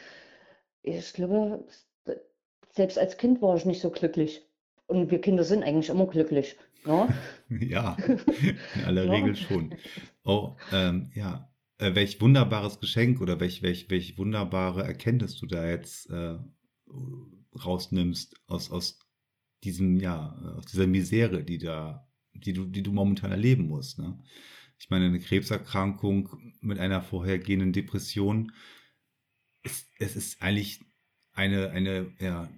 [0.83, 1.65] Ich glaube,
[2.71, 4.43] selbst als Kind war ich nicht so glücklich.
[4.85, 6.55] Und wir Kinder sind eigentlich immer glücklich.
[6.85, 7.13] Ne?
[7.49, 7.97] ja,
[8.75, 9.11] in aller Ja.
[9.11, 9.75] Regel schon.
[10.23, 11.51] Oh, ähm, ja.
[11.79, 16.37] Äh, welch wunderbares Geschenk oder welch, welch, welch wunderbare Erkenntnis du da jetzt äh,
[17.63, 18.99] rausnimmst aus, aus
[19.63, 22.06] diesem, ja, aus dieser Misere, die da,
[22.39, 23.99] die du, die du momentan erleben musst.
[23.99, 24.17] Ne?
[24.79, 28.51] Ich meine, eine Krebserkrankung mit einer vorhergehenden Depression,
[29.63, 30.85] ist, es ist eigentlich
[31.33, 32.49] eine, eine, ja,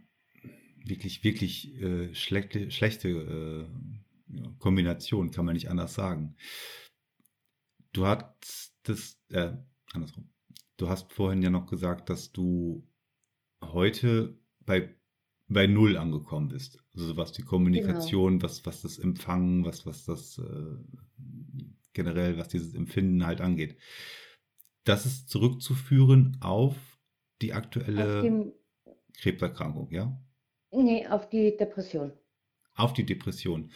[0.85, 6.35] wirklich, wirklich äh, schlechte, schlechte äh, ja, Kombination, kann man nicht anders sagen.
[7.93, 9.53] Du hast das, äh,
[9.93, 10.29] andersrum.
[10.77, 12.87] Du hast vorhin ja noch gesagt, dass du
[13.61, 14.95] heute bei,
[15.47, 16.81] bei Null angekommen bist.
[16.99, 20.75] Also was die Kommunikation, was, was das Empfangen, was, was das äh,
[21.93, 23.77] generell, was dieses Empfinden halt angeht.
[24.83, 26.75] Das ist zurückzuführen auf
[27.41, 28.51] die Auf aktuelle die,
[29.21, 30.19] Krebserkrankung, ja?
[30.71, 32.11] nee, auf die Depression.
[32.75, 33.71] Auf die Depression.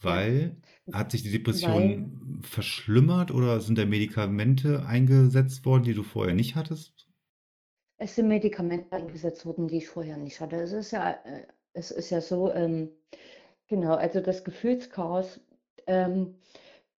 [0.00, 0.60] Weil
[0.92, 6.34] hat sich die weil Depression verschlimmert oder sind da Medikamente eingesetzt worden, die du vorher
[6.34, 7.08] nicht hattest?
[7.98, 10.56] es sind Medikamente eingesetzt worden, die ich vorher nicht hatte.
[10.56, 11.46] Es ist ja, äh,
[11.78, 12.90] es ist ja so, ähm,
[13.68, 15.40] genau, also das Gefühlschaos
[15.86, 16.36] ähm,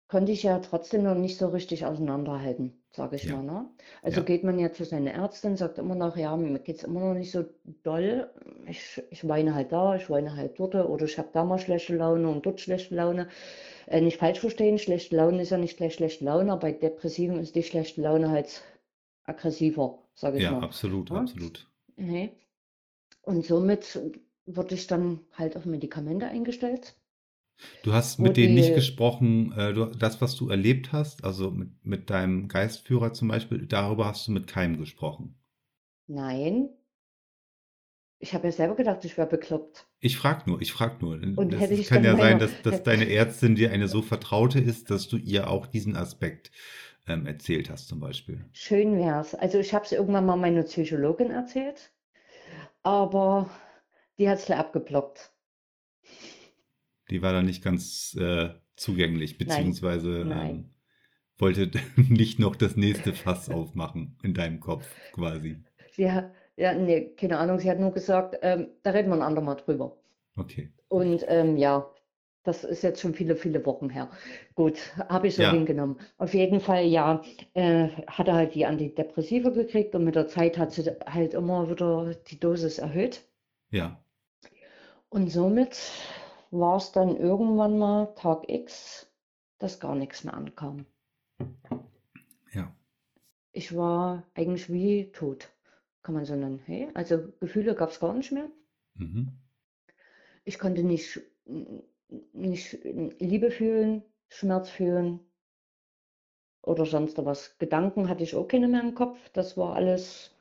[0.08, 3.68] konnte ich ja trotzdem noch nicht so richtig auseinanderhalten, sage ich Ja, mal, ne?
[4.04, 6.84] Also ja, geht man ja zu seiner Ärztin, sagt immer noch, ja, mir geht es
[6.84, 7.46] immer noch nicht so
[7.84, 8.30] doll.
[8.68, 11.96] Ich, ich weine halt da, ich weine halt dort oder ich habe da mal schlechte
[11.96, 13.30] Laune und dort schlechte Laune.
[13.88, 17.40] Äh, nicht falsch verstehen, schlechte Laune ist ja nicht gleich schlechte Laune, aber bei Depressiven
[17.40, 18.64] ist die schlechte Laune halt
[19.26, 20.64] aggressiver, sage ich ja, mal.
[20.64, 21.30] absolut, Ne?
[21.30, 21.70] absolut.
[21.98, 22.32] Nee.
[23.22, 24.00] Und somit
[24.56, 26.96] wurde ich dann halt auf Medikamente eingestellt,
[27.84, 31.52] Du hast mit denen nicht die, gesprochen, äh, du, das, was du erlebt hast, also
[31.52, 35.36] mit, mit deinem Geistführer zum Beispiel, darüber hast du mit keinem gesprochen.
[36.08, 36.70] nein,
[38.22, 39.88] ich habe ja selber gedacht, ich wäre bekloppt.
[40.02, 41.14] Ich frag nur, ich frag nur.
[41.36, 44.02] Und Das, hätte es ich kann ja sein, dass, dass deine Ärztin dir eine so
[44.02, 46.52] Vertraute ist, dass du ihr auch diesen Aspekt
[47.08, 48.46] ähm, erzählt hast, zum Beispiel.
[48.52, 49.34] schön wär's.
[49.36, 51.92] Also ich habe es irgendwann mal meiner Psychologin erzählt,
[52.84, 53.50] aber
[54.20, 55.34] die hat es abgeblockt.
[57.10, 60.66] Die war dann nicht ganz äh, zugänglich, Nein, beziehungsweise nein.
[60.66, 60.74] ähm,
[61.38, 65.64] wollte nicht noch das nächste Fass aufmachen in deinem Kopf quasi.
[65.92, 69.22] Sie hat, ja, nee, keine Ahnung, sie hat nur gesagt, ähm, da reden wir ein
[69.22, 69.98] andermal drüber.
[70.38, 70.72] Okay.
[70.90, 71.90] Und ähm, ja,
[72.44, 74.10] das ist jetzt schon viele, viele Wochen her.
[74.56, 76.00] Gut, habe ich so Ja, hingenommen.
[76.18, 77.22] Auf jeden Fall, ja,
[77.56, 81.70] äh, hat er halt die Antidepressiva gekriegt und mit der Zeit hat sie halt immer
[81.70, 83.24] wieder die Dosis erhöht.
[83.72, 84.02] ja,
[85.10, 85.78] Und somit
[86.52, 89.12] war es dann irgendwann mal Tag X,
[89.58, 90.86] dass gar nichts mehr ankam.
[92.54, 92.74] ja.
[93.52, 95.50] Ich war eigentlich wie tot,
[96.04, 96.60] kann man so nennen.
[96.66, 96.90] Hey?
[96.94, 98.50] Also Gefühle gab es gar nicht mehr.
[98.96, 99.32] Mhm.
[100.46, 101.22] Ich konnte nicht,
[102.34, 105.20] nicht Liebe fühlen, Schmerz fühlen
[106.62, 107.58] oder sonst was.
[107.58, 109.18] Gedanken hatte ich auch keine mehr im Kopf.
[109.30, 110.36] Das war alles,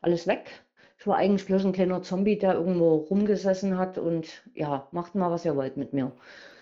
[0.00, 0.65] alles weg.
[1.06, 5.44] War eigentlich bloß ein kleiner Zombie, der irgendwo rumgesessen hat und ja, macht mal, was
[5.46, 6.12] ihr wollt mit mir.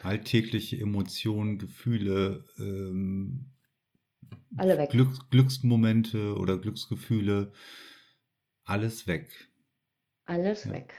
[0.03, 3.51] Alltägliche Emotionen, Gefühle, ähm,
[4.57, 4.91] Alle weg.
[4.91, 7.53] Glücks Glücksmomente oder Glücksgefühle,
[8.65, 9.31] alles weg.
[10.27, 10.71] Alles Ja.
[10.71, 10.93] weg.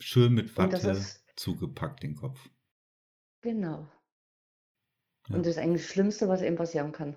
[0.00, 2.50] Schön mit Und Watte ist, zugepackt, den Kopf.
[3.42, 3.88] genau.
[5.32, 7.16] Und Ja, das ist eigentlich das Schlimmste, was eben passieren kann.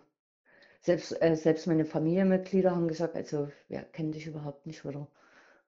[0.81, 5.07] Selbst, äh, selbst meine Familienmitglieder haben gesagt, also wir kennen dich überhaupt nicht wieder.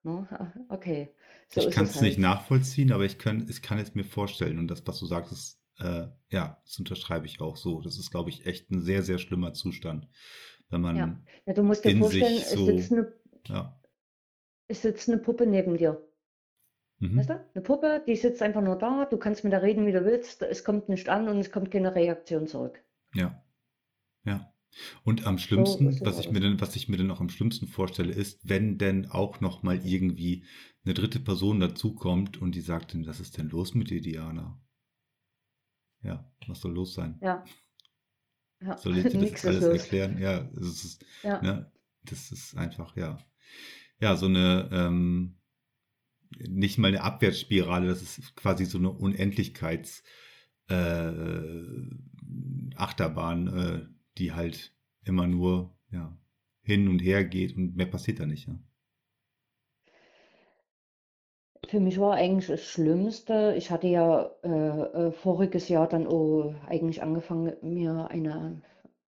[0.05, 0.27] Ne?
[0.69, 1.13] Okay,
[1.49, 2.19] so ich kann es es nicht halt.
[2.19, 4.59] nachvollziehen, aber ich kann, ich kann es mir vorstellen.
[4.59, 7.81] Und das, was du sagst, ist, äh, ja, das unterschreibe ich auch so.
[7.81, 10.07] Das ist, glaube ich, echt ein sehr, sehr schlimmer Zustand,
[10.69, 11.07] wenn Ja.
[11.07, 13.13] man Ja, du musst dir in vorstellen, sich es sitzt so, eine,
[13.47, 13.79] ja,
[14.67, 16.07] es sitzt eine Puppe neben dir.
[17.15, 17.33] Weißt mhm.
[17.33, 17.45] du?
[17.53, 20.41] Eine Puppe, die sitzt einfach nur da, du kannst mit der reden, wie du willst,
[20.43, 22.83] es kommt nicht an und es kommt keine Reaktion zurück.
[23.13, 23.43] ja,
[24.25, 24.54] ja.
[25.03, 27.29] Und am So schlimmsten, es was ich mir denn, was ich mir denn auch am
[27.29, 30.43] schlimmsten vorstelle, ist, wenn denn auch noch mal irgendwie
[30.83, 34.59] eine dritte Person dazukommt und die sagt was ist denn los mit dir, Diana?
[36.03, 37.17] Ja, was soll los sein?
[37.21, 37.43] Ja,
[38.61, 39.81] ja, Soll ich dir das alles los.
[39.81, 40.17] erklären?
[40.19, 41.71] Ja, es ist, Ja, ne,
[42.03, 43.17] das ist einfach, ja.
[43.99, 45.37] Ja, so eine, ähm,
[46.37, 50.03] nicht mal eine Abwärtsspirale, das ist quasi so eine Unendlichkeits,
[50.67, 51.11] äh,
[52.75, 53.85] Achterbahn, äh,
[54.17, 56.17] die halt immer nur, ja,
[56.63, 58.59] hin und her geht und mehr passiert da nicht, ja.
[61.67, 64.47] Für mich war eigentlich das Schlimmste, ich hatte ja äh,
[65.07, 68.61] äh, voriges Jahr dann auch eigentlich angefangen, mir eine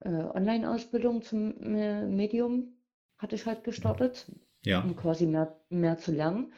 [0.02, 2.74] äh, Online-Ausbildung zum äh, Medium
[3.18, 4.32] hatte ich halt gestartet,
[4.64, 6.54] Ja, um quasi mehr, mehr zu lernen.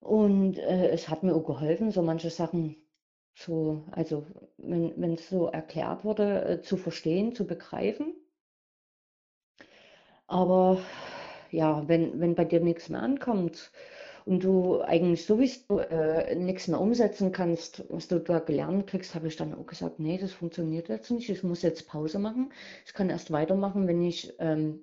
[0.00, 2.76] Und äh, es hat mir auch geholfen, so manche Sachen
[3.34, 4.26] so, also
[4.58, 8.14] wenn, es so erklärt wurde, äh, zu verstehen, zu begreifen.
[10.26, 10.80] Aber
[11.50, 13.72] ja, wenn, wenn bei dir nichts mehr ankommt
[14.24, 19.28] und du eigentlich sowieso äh, nichts mehr umsetzen kannst, was du da gelernt kriegst, habe
[19.28, 21.28] ich dann auch gesagt, nee, das funktioniert jetzt nicht.
[21.28, 22.52] Ich muss jetzt Pause machen.
[22.86, 24.80] Ich kann erst weitermachen, wenn ich ähm,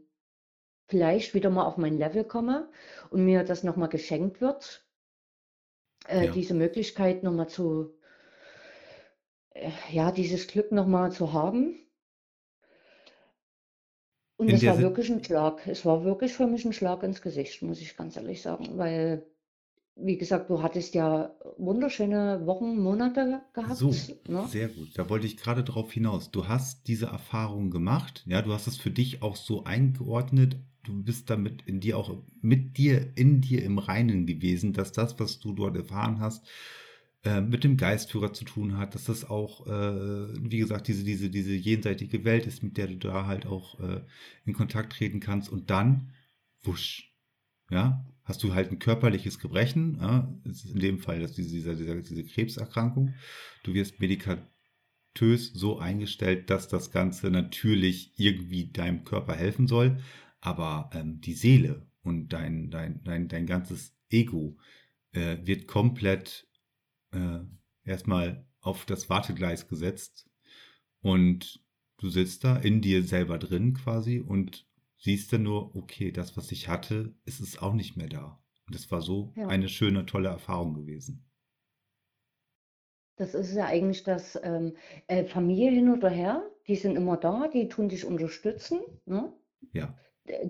[0.87, 2.69] vielleicht wieder mal auf mein Level komme
[3.09, 4.85] und mir das nochmal geschenkt wird,
[6.07, 6.31] äh, ja.
[6.31, 7.96] diese Möglichkeit nochmal zu,
[9.91, 11.75] ja, dieses Glück nochmal zu haben.
[14.37, 15.67] Und es war Si- wirklich ein Schlag.
[15.67, 18.75] Es war wirklich für mich ein Schlag ins Gesicht, muss ich ganz ehrlich sagen.
[18.77, 19.27] Weil,
[19.95, 24.49] wie gesagt, du hattest ja wunderschöne Wochen, Monate So, gehabt, ne?
[24.49, 24.97] sehr gut.
[24.97, 26.31] Da wollte ich gerade drauf hinaus.
[26.31, 30.57] Du hast diese Erfahrung gemacht, ja, du hast es für dich auch so eingeordnet.
[30.83, 35.19] Du bist damit in dir auch mit dir, in dir im Reinen gewesen, dass das,
[35.19, 36.45] was du dort erfahren hast,
[37.27, 41.29] äh, mit dem Geistführer zu tun hat, dass das auch, äh, wie gesagt, diese, diese,
[41.29, 44.01] diese jenseitige Welt ist, mit der du da halt auch äh,
[44.45, 45.49] in Kontakt treten kannst.
[45.49, 46.13] Und dann,
[46.63, 47.13] wusch,
[47.69, 52.01] ja, hast du halt ein körperliches Gebrechen, ja, in dem Fall das, diese, diese, diese,
[52.01, 53.13] diese Krebserkrankung.
[53.63, 59.99] Du wirst medikatös so eingestellt, dass das Ganze natürlich irgendwie deinem Körper helfen soll,
[60.39, 64.57] aber ähm, die Seele und dein, dein, dein, dein ganzes Ego
[65.11, 66.46] äh, wird komplett
[67.17, 70.29] äh, erstmal auf das Wartegleis gesetzt
[71.01, 71.63] und
[71.97, 74.67] du sitzt da in dir selber drin quasi und
[74.99, 78.41] siehst dann nur, okay, das, was ich hatte, ist es auch nicht mehr da.
[78.67, 79.47] Und es war so Ja.
[79.47, 81.25] eine schöne, tolle Erfahrung gewesen.
[83.17, 84.75] Das ist ja eigentlich das ähm,
[85.07, 89.33] äh, Familie hin oder her, die sind immer da, die tun dich unterstützen, ne?
[89.73, 89.95] Ja,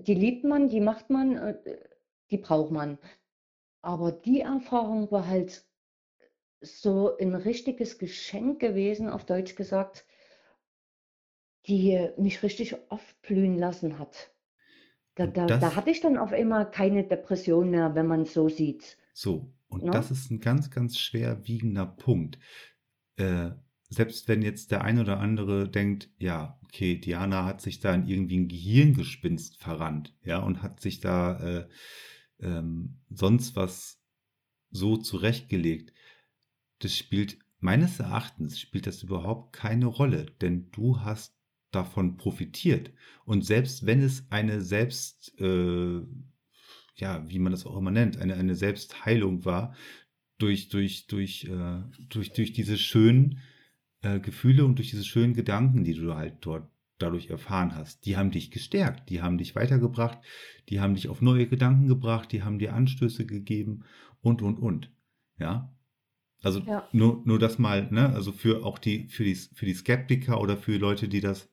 [0.05, 1.57] Die liebt man, die macht man, äh,
[2.31, 2.97] die braucht man.
[3.83, 5.66] Aber die Erfahrung war halt
[6.61, 10.05] so ein richtiges Geschenk gewesen, auf Deutsch gesagt,
[11.67, 14.31] die mich richtig aufblühen lassen hat.
[15.15, 18.49] Da, da, da hatte ich dann auf einmal keine Depression mehr, wenn man es so
[18.49, 19.91] sieht, so, und ne?
[19.91, 22.37] das ist ein ganz, ganz schwerwiegender Punkt.
[23.15, 23.49] Äh,
[23.89, 28.05] selbst wenn jetzt der ein oder andere denkt, ja, okay, Diana hat sich da in
[28.05, 31.67] irgendwie ein Gehirngespinst verrannt, ja, und hat sich da äh,
[32.39, 33.99] ähm, sonst was
[34.69, 35.93] so zurechtgelegt.
[36.79, 41.35] Das spielt, meines Erachtens spielt das überhaupt keine Rolle, denn du hast
[41.71, 42.91] davon profitiert.
[43.25, 46.01] Und selbst wenn es eine Selbst, äh,
[46.95, 49.75] ja, wie man das auch immer nennt, eine, eine Selbstheilung war,
[50.37, 53.39] durch, durch, durch, äh, durch, durch diese schönen
[54.01, 56.69] äh, Gefühle und durch diese schönen Gedanken, die du halt dort
[56.99, 60.19] dadurch erfahren hast, die haben dich gestärkt, die haben dich weitergebracht,
[60.69, 63.83] die haben dich auf neue Gedanken gebracht, die haben dir Anstöße gegeben
[64.21, 64.91] und, und, und.
[65.39, 65.76] Ja,
[66.43, 69.73] also Ja, nur, nur das mal, ne, also für auch die, für die, für die
[69.73, 71.49] Skeptiker oder für Leute, die das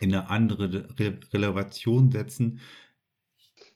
[0.00, 2.60] in eine andere Re Relevation setzen,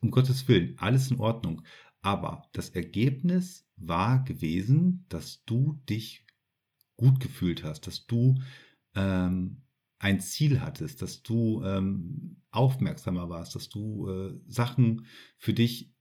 [0.00, 1.62] um Gottes Willen, alles in Ordnung.
[2.02, 6.26] Aber das Ergebnis war gewesen, dass du dich
[6.96, 8.36] gut gefühlt hast, dass du
[8.94, 9.62] ähm,
[9.98, 15.06] ein Ziel hattest, dass du ähm, aufmerksamer warst, dass du äh, Sachen
[15.38, 15.93] für dich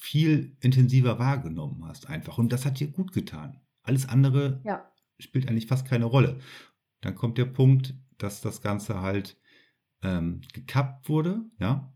[0.00, 2.38] viel intensiver wahrgenommen hast einfach.
[2.38, 3.60] Und das hat dir gut getan.
[3.82, 6.40] Alles andere ja, spielt eigentlich fast keine Rolle.
[7.02, 9.38] Dann kommt der Punkt, dass das Ganze halt
[10.02, 11.94] ähm, gekappt wurde, ja.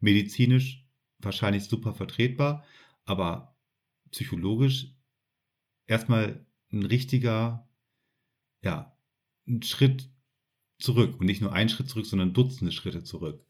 [0.00, 0.84] Medizinisch
[1.18, 2.64] wahrscheinlich super vertretbar,
[3.04, 3.56] aber
[4.10, 4.92] psychologisch
[5.86, 7.68] erstmal ein richtiger,
[8.62, 8.98] ja,
[9.46, 10.10] ein Schritt
[10.80, 11.20] zurück.
[11.20, 13.46] Und nicht nur ein Schritt zurück, sondern Dutzende Schritte zurück.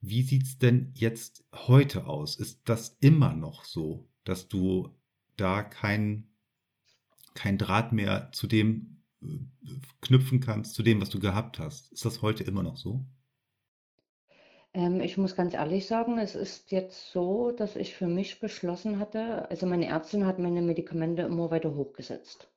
[0.00, 2.36] Wie sieht's denn jetzt heute aus?
[2.36, 4.94] Ist das immer noch so, dass du
[5.36, 6.28] da kein,
[7.34, 9.26] kein Draht mehr zu dem äh,
[10.00, 11.92] knüpfen kannst, zu dem, was du gehabt hast?
[11.92, 13.04] Ist das heute immer noch so?
[14.74, 18.98] ähm, ich muss ganz ehrlich sagen, es ist jetzt so, dass ich für mich beschlossen
[18.98, 22.50] hatte, also meine Ärztin hat meine Medikamente immer weiter hochgesetzt,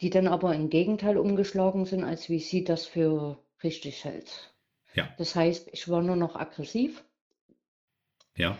[0.00, 4.55] die dann aber im Gegenteil umgeschlagen sind, als wie sie das für richtig hält.
[4.96, 7.04] Ja, Das heißt, ich war nur noch aggressiv,
[8.36, 8.58] ja,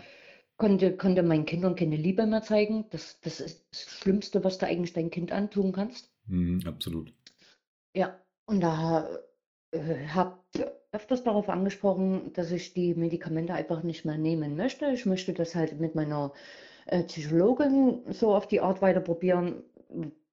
[0.58, 2.84] konnte, konnte meinen Kindern keine Liebe mehr zeigen.
[2.90, 6.10] Das, das ist das Schlimmste, was du eigentlich deinem Kind antun kannst.
[6.28, 7.12] mm, absolut.
[7.94, 9.08] Ja, und da
[9.72, 10.44] äh, hab,
[10.92, 14.86] öfters darauf angesprochen, dass ich die Medikamente einfach nicht mehr nehmen möchte.
[14.92, 16.32] Ich möchte das halt mit meiner
[16.86, 19.64] äh, Psychologin so auf die Art weiter probieren,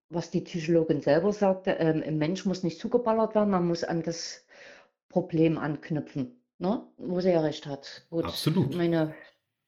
[0.10, 1.72] was die Psychologin selber sagte.
[1.72, 4.43] Ähm, ein Mensch muss nicht zugeballert werden, man muss an das
[5.14, 6.88] Problem anknüpfen, ne?
[6.98, 8.08] wo sie ja recht hat.
[8.10, 8.76] Gut, Absolut.
[8.76, 9.14] Meine,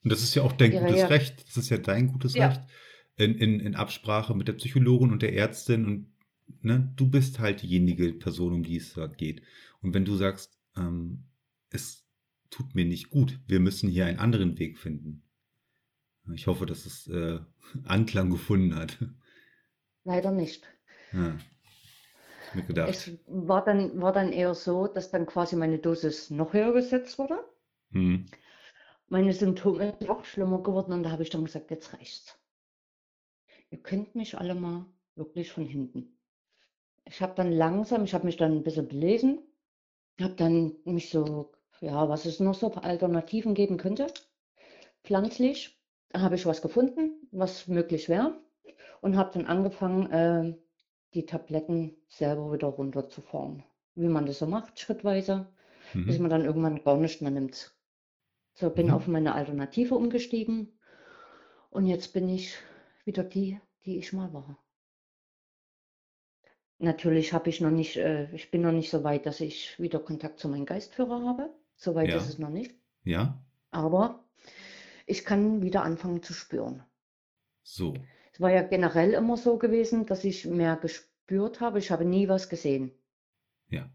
[0.04, 1.48] Und das ist ja auch dein gutes ja, Recht.
[1.48, 2.48] Das ist ja dein gutes ja.
[2.48, 2.62] Recht.
[3.16, 6.12] In, in, in Absprache mit der Psychologin und der Ärztin und
[6.64, 9.44] ne, du bist halt diejenige Person, um die es geht.
[9.82, 11.26] Und wenn du sagst, ähm,
[11.70, 12.08] es
[12.50, 15.22] tut mir nicht gut, wir müssen hier einen anderen Weg finden.
[16.34, 17.38] Ich hoffe, dass es äh,
[17.84, 18.98] Anklang gefunden hat.
[20.04, 20.68] Leider nicht.
[21.14, 21.38] Ja
[22.56, 22.90] mir gedacht.
[22.90, 27.18] Es war dann, war dann eher so, dass dann quasi meine Dosis noch höher gesetzt
[27.20, 27.44] wurde.
[27.92, 28.26] Hm.
[29.08, 32.40] Meine Symptome sind auch schlimmer geworden und da habe ich dann gesagt, jetzt reicht's.
[33.70, 34.86] Ihr könnt mich alle mal
[35.16, 36.18] wirklich von hinten.
[37.06, 39.40] Ich habe dann langsam, ich habe mich dann ein bisschen belesen,
[40.20, 41.52] habe dann mich so,
[41.82, 44.08] ja, was es noch so für Alternativen geben könnte,
[45.04, 45.80] pflanzlich.
[46.14, 48.40] Habe ich was gefunden, was möglich wäre
[49.02, 50.58] und habe dann angefangen, äh,
[51.16, 53.64] die Tabletten selber wieder runterzufahren.
[53.96, 55.48] Wie man das so macht, schrittweise,
[55.94, 56.06] mhm.
[56.06, 57.74] bis man dann irgendwann gar nicht mehr nimmt.
[58.54, 58.94] So bin mhm.
[58.94, 60.78] auf meine Alternative umgestiegen
[61.70, 62.56] und jetzt bin ich
[63.06, 64.62] wieder die, die ich mal war.
[66.78, 70.00] Natürlich habe ich noch nicht, äh, ich bin noch nicht so weit, dass ich wieder
[70.00, 71.50] Kontakt zu meinem Geistführer habe.
[71.78, 72.18] So weit ja.
[72.18, 72.76] ist es noch nicht.
[73.04, 73.42] Ja.
[73.72, 74.26] Aber
[75.06, 76.84] ich kann wieder anfangen zu spüren.
[77.64, 77.94] So.
[78.36, 81.80] Es war ja generell immer so gewesen, dass ich mehr gespürt habe.
[81.80, 82.92] Ich habe nie was gesehen.
[83.70, 83.90] Ja.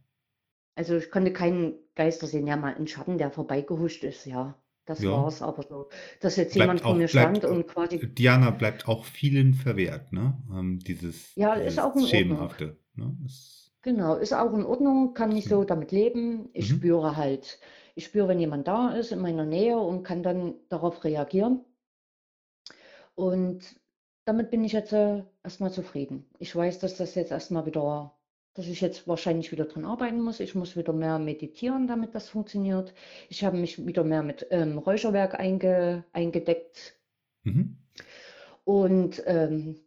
[0.74, 2.46] Also ich konnte keinen Geister sehen.
[2.46, 4.58] Ja, mal einen Schatten, der vorbeigehuscht ist, ja.
[4.86, 5.28] Das ja.
[5.28, 5.90] es aber so.
[6.22, 7.98] Dass jetzt bleibt jemand vor mir stand und quasi.
[7.98, 10.42] Diana bleibt auch vielen verwehrt, ne?
[10.50, 12.78] Ähm, dieses ja, ist auch in Schemenhafte.
[12.94, 13.14] Ne?
[13.26, 16.48] Ist genau, ist auch in Ordnung, kann ich so damit leben.
[16.54, 16.76] Ich mhm.
[16.76, 17.60] spüre halt,
[17.94, 21.62] ich spüre, wenn jemand da ist in meiner Nähe und kann dann darauf reagieren.
[23.14, 23.79] Und
[24.24, 26.26] damit bin ich jetzt äh, erstmal zufrieden.
[26.38, 28.14] Ich weiß, dass das jetzt erstmal wieder,
[28.54, 30.40] dass ich jetzt wahrscheinlich wieder dran arbeiten muss.
[30.40, 32.94] Ich muss wieder mehr meditieren, damit das funktioniert.
[33.28, 36.96] Ich habe mich wieder mehr mit ähm, Räucherwerk einge, eingedeckt.
[37.44, 37.76] Mhm.
[38.64, 39.80] Und ähm,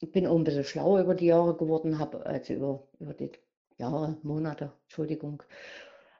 [0.00, 3.32] bin auch ein bisschen schlauer über die Jahre geworden, habe also über, über die
[3.76, 5.42] Jahre, Monate, Entschuldigung,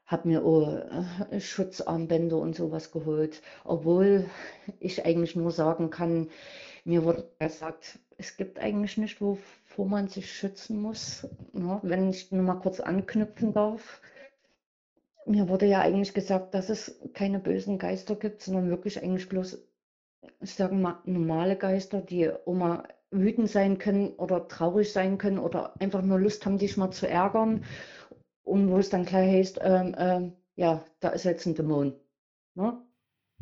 [0.06, 4.26] habe mir auch äh, Schutzarmbänder und sowas geholt, obwohl
[4.80, 6.28] ich eigentlich nur sagen kann,
[6.84, 11.26] mir wurde gesagt, es gibt eigentlich nicht, wovor man sich schützen muss.
[11.52, 14.00] Ja, wenn ich nur mal kurz anknüpfen darf.
[15.26, 19.62] Mir wurde ja eigentlich gesagt, dass es keine bösen Geister gibt, sondern wirklich eigentlich bloß,
[20.40, 25.74] ich sage mal, normale Geister, die mal wütend sein können oder traurig sein können oder
[25.80, 27.64] einfach nur Lust haben, dich mal zu ärgern.
[28.42, 31.94] Und wo es dann gleich heißt, ähm, ähm, ja, da ist jetzt ein Dämon.
[32.54, 32.82] Ne?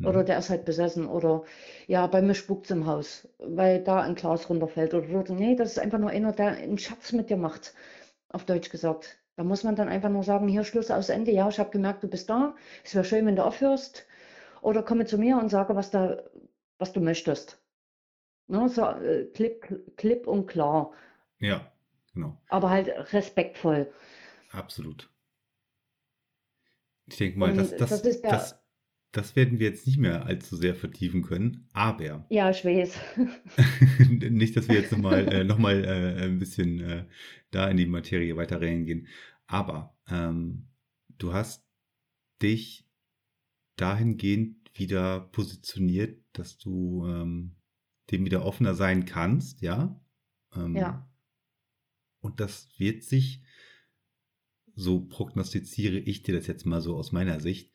[0.03, 0.25] Oder mhm.
[0.25, 1.07] der ist halt besessen.
[1.07, 1.43] Oder
[1.87, 4.93] ja, bei mir spuckt es im Haus, weil da ein Glas runterfällt.
[4.93, 7.73] Oder, oder nee, das ist einfach nur einer, der einen Schatz mit dir macht,
[8.29, 9.17] auf Deutsch gesagt.
[9.35, 11.31] Da muss man dann einfach nur sagen, hier Schluss aus Ende.
[11.31, 12.55] Ja, ich habe gemerkt, du bist da.
[12.83, 14.05] Es wäre schön, wenn du aufhörst.
[14.61, 16.23] Oder komme zu mir und sage, was, da,
[16.77, 17.61] was du möchtest.
[18.47, 20.91] Ne, so äh, klipp, klipp und klar.
[21.39, 21.71] Ja,
[22.13, 22.35] genau.
[22.49, 23.91] Aber halt respektvoll.
[24.51, 25.09] Absolut.
[27.05, 28.58] Ich denke mal, das, das, das, das,
[29.11, 32.25] das werden wir jetzt nicht mehr allzu sehr vertiefen können, aber.
[32.29, 32.99] Ja, ich weiß.
[34.29, 37.05] nicht, dass wir jetzt nochmal äh, noch mal, äh, ein bisschen äh,
[37.51, 39.07] da in die Materie weiter reingehen.
[39.47, 40.67] Aber ähm,
[41.17, 41.65] du hast
[42.41, 42.87] dich
[43.77, 47.55] dahingehend wieder positioniert, dass du ähm,
[48.11, 49.99] dem wieder offener sein kannst, ja?
[50.55, 51.09] Ähm, ja.
[52.19, 53.43] Und das wird sich,
[54.75, 57.73] so prognostiziere ich dir das jetzt mal so aus meiner Sicht,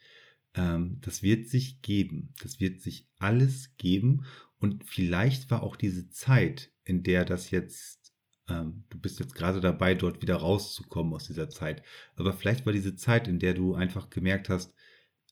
[0.55, 2.33] das wird sich geben.
[2.43, 4.25] Das wird sich alles geben.
[4.59, 8.15] Und vielleicht war auch diese Zeit, in der das jetzt,
[8.49, 11.83] ähm, du bist jetzt gerade dabei, dort wieder rauszukommen aus dieser Zeit.
[12.17, 14.75] Aber vielleicht war diese Zeit, in der du einfach gemerkt hast,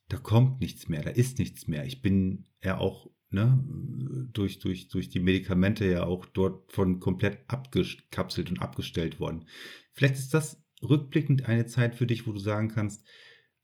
[0.09, 1.87] da kommt nichts mehr, da ist nichts mehr.
[1.87, 3.65] Ich bin ja auch ne,
[4.33, 9.47] durch, durch, durch die Medikamente ja auch dort von komplett abgekapselt und abgestellt worden.
[9.93, 13.07] Vielleicht ist das rückblickend eine Zeit für dich, wo du sagen kannst,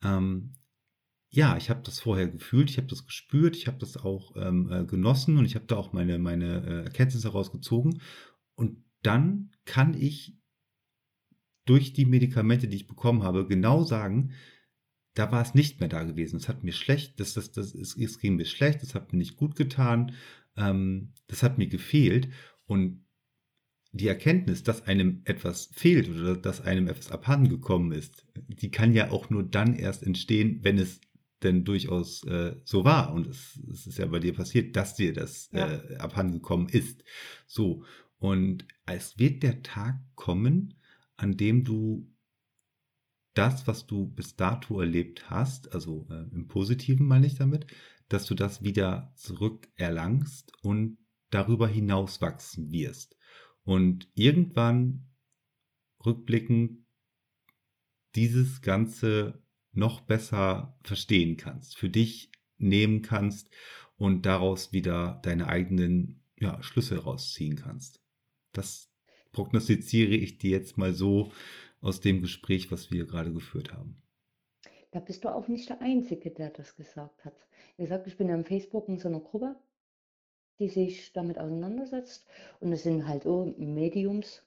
[0.03, 0.55] ähm,
[1.31, 4.70] ja, ich habe das vorher gefühlt, ich habe das gespürt, ich habe das auch ähm,
[4.72, 8.01] äh, genossen und ich habe da auch meine, meine äh, Erkenntnisse rausgezogen.
[8.55, 10.39] Und dann kann ich
[11.66, 14.33] durch die Medikamente, die ich bekommen habe, genau sagen,
[15.12, 16.37] da war es nicht mehr da gewesen.
[16.37, 19.18] Es hat mir schlecht, das, das, das, es, es ging mir schlecht, es hat mir
[19.18, 20.12] nicht gut getan,
[20.57, 22.29] ähm, das hat mir gefehlt.
[22.64, 23.05] Und
[23.93, 28.95] die Erkenntnis, dass einem etwas fehlt oder dass einem etwas abhanden gekommen ist, die kann
[28.95, 31.01] ja auch nur dann erst entstehen, wenn es
[31.43, 33.12] denn durchaus äh, so war.
[33.12, 35.70] Und es, es, ist ja bei dir passiert, dass dir das ja.
[35.72, 37.05] äh, abhanden gekommen ist.
[37.47, 37.84] So.
[38.18, 40.74] Und es wird der Tag kommen,
[41.16, 42.12] an dem du
[43.34, 47.66] das, was du bis dato erlebt hast, also äh, im Positiven meine ich damit,
[48.09, 50.99] dass du das wieder zurückerlangst und
[51.30, 53.16] darüber hinaus wachsen wirst.
[53.62, 55.07] Und irgendwann
[56.05, 56.84] rückblickend
[58.14, 59.43] dieses Ganze
[59.79, 63.51] noch besser verstehen kannst, für dich nehmen kannst
[63.97, 68.03] und daraus wieder deine eigenen ja, Schlüsse rausziehen kannst.
[68.53, 68.91] Das
[69.33, 71.33] prognostiziere ich dir jetzt mal so
[71.81, 74.03] aus dem Gespräch, was wir gerade geführt haben.
[74.91, 77.35] Da bist du auch nicht der Einzige, der das gesagt hat.
[77.76, 79.57] Wie gesagt, ich bin ja im Facebook in so einer Gruppe,
[80.59, 82.26] die sich damit auseinandersetzt.
[82.61, 84.43] Und es sind halt auch Mediums.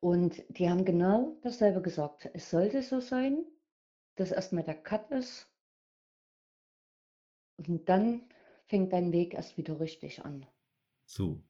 [0.00, 2.30] Und die haben genau dasselbe gesagt.
[2.32, 3.44] Es sollte so sein,
[4.20, 5.50] dass erstmal der Cut ist.
[7.56, 8.22] Und dann
[8.66, 10.46] fängt dein Weg erst wieder richtig an.
[11.06, 11.42] So.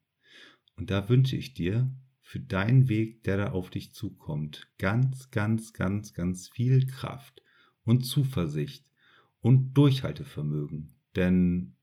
[0.77, 1.91] Und da wünsche ich dir
[2.23, 7.43] für deinen Weg, der da auf dich zukommt, ganz, ganz, ganz, ganz viel Kraft
[7.85, 8.87] und Zuversicht
[9.41, 10.95] und Durchhaltevermögen.
[11.17, 11.77] Denn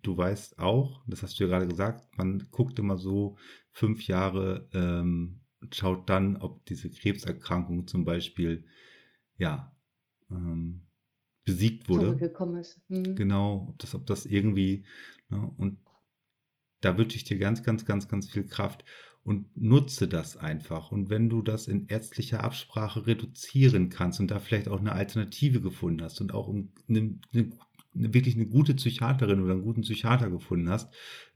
[0.00, 3.36] du weißt auch, das hast du ja gerade gesagt, man guckt immer so
[3.72, 8.64] fünf Jahre, ähm, schaut dann, ob diese Krebserkrankung zum Beispiel,
[9.36, 9.76] ja,
[10.30, 10.82] ähm,
[11.44, 12.06] besiegt wurde.
[12.60, 12.80] ist.
[12.88, 13.16] Mhm.
[13.16, 14.84] Genau, ob das, ob das irgendwie,
[15.28, 15.78] ne, und
[16.80, 18.84] da wünsche ich dir ganz, ganz, ganz, ganz viel Kraft
[19.22, 20.92] und nutze das einfach.
[20.92, 25.60] Und wenn du das in ärztlicher Absprache reduzieren kannst und da vielleicht auch eine Alternative
[25.60, 27.50] gefunden hast und auch eine, eine,
[27.92, 30.92] wirklich eine gute Psychiaterin oder einen guten Psychiater gefunden hast,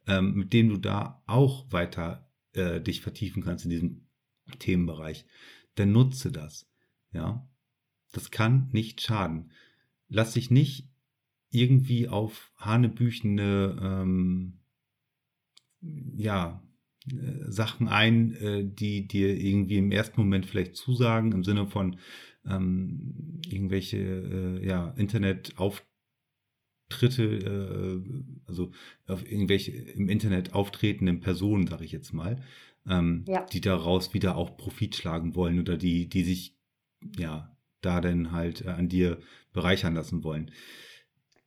[0.06, 4.06] ähm, mit dem du da auch weiter äh, dich vertiefen kannst in diesem
[4.58, 5.26] Themenbereich,
[5.74, 6.66] dann nutze das.
[7.12, 7.46] Ja,
[8.16, 9.50] das kann nicht schaden.
[10.08, 10.88] Lass dich nicht
[11.50, 14.60] irgendwie auf hanebüchene ähm,
[16.16, 16.62] ja,
[17.10, 21.98] äh, Sachen ein, äh, die dir irgendwie im ersten Moment vielleicht zusagen, im Sinne von
[22.46, 25.84] ähm, irgendwelche äh, ja, Internetauftritte,
[27.18, 28.02] äh,
[28.46, 28.72] also
[29.06, 32.42] auf irgendwelche im Internet auftretenden Personen, sage ich jetzt mal,
[32.86, 33.46] ähm, ja.
[33.46, 36.56] die daraus wieder auch Profit schlagen wollen oder die, die sich
[37.16, 37.53] ja
[37.84, 39.18] da dann halt äh, an dir
[39.52, 40.50] bereichern lassen wollen.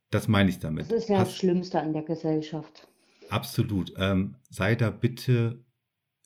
[0.10, 0.92] Das meine ich damit.
[0.92, 2.88] Das ist ja Hast, das Schlimmste an der Gesellschaft.
[3.30, 3.94] Absolut.
[3.98, 5.64] Ähm, sei da bitte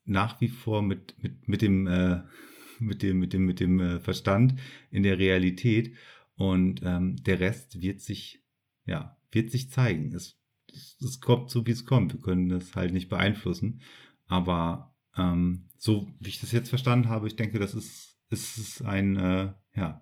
[0.05, 2.21] nach wie vor mit, mit, mit dem, äh,
[2.79, 4.55] mit dem, mit dem, mit dem äh, Verstand
[4.89, 5.95] in der Realität
[6.35, 8.43] und ähm, der Rest wird sich,
[8.85, 10.13] ja, wird sich zeigen.
[10.13, 10.39] Es,
[10.71, 12.13] es, es kommt so, wie es kommt.
[12.13, 13.81] Wir können das halt nicht beeinflussen.
[14.27, 19.17] Aber ähm, so wie ich das jetzt verstanden habe, ich denke, das ist, ist ein,
[19.17, 20.01] äh, ja,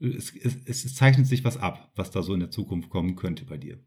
[0.00, 3.44] es, es, es zeichnet sich was ab, was da so in der Zukunft kommen könnte
[3.44, 3.78] bei dir.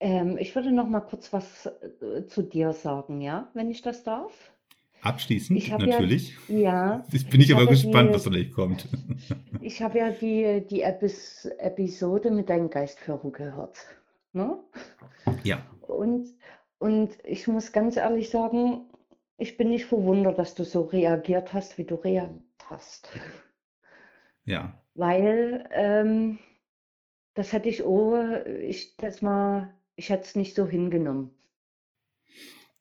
[0.00, 4.02] Ähm, ich würde noch mal kurz was äh, zu dir sagen, ja, wenn ich das
[4.02, 4.52] darf.
[5.02, 6.36] Abschließend, Ich habe ja, natürlich.
[6.48, 8.88] ja, Jetzt bin ich ich aber gespannt, was die, da gleich kommt.
[9.60, 13.78] ich habe ja die, die Epis Episode mit deinem Geistführer gehört.
[14.32, 14.58] Ne?
[15.42, 16.28] Ja, Und,
[16.78, 18.89] und ich muss ganz ehrlich sagen,
[19.40, 23.08] ich bin nicht verwundert, dass du so reagiert hast, wie du reagiert hast.
[24.44, 26.38] ja, Weil ähm,
[27.34, 31.30] das hätte ich auch, ich das mal ich hätte es nicht so hingenommen.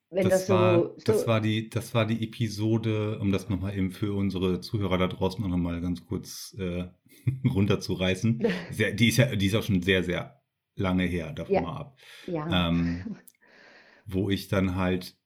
[0.09, 3.49] Wenn das, das war, so, so das war die, das war die Episode, um das
[3.49, 6.85] nochmal eben für unsere Zuhörer da draußen auch nochmal ganz kurz äh,
[7.45, 8.41] runterzureißen.
[8.71, 10.41] Sehr, die, ist ja, die ist auch schon sehr, sehr
[10.75, 11.61] lange her, davon ja.
[11.61, 11.99] mal ab.
[12.25, 12.69] Ja.
[12.69, 13.17] Ähm,
[14.05, 15.18] wo ich dann halt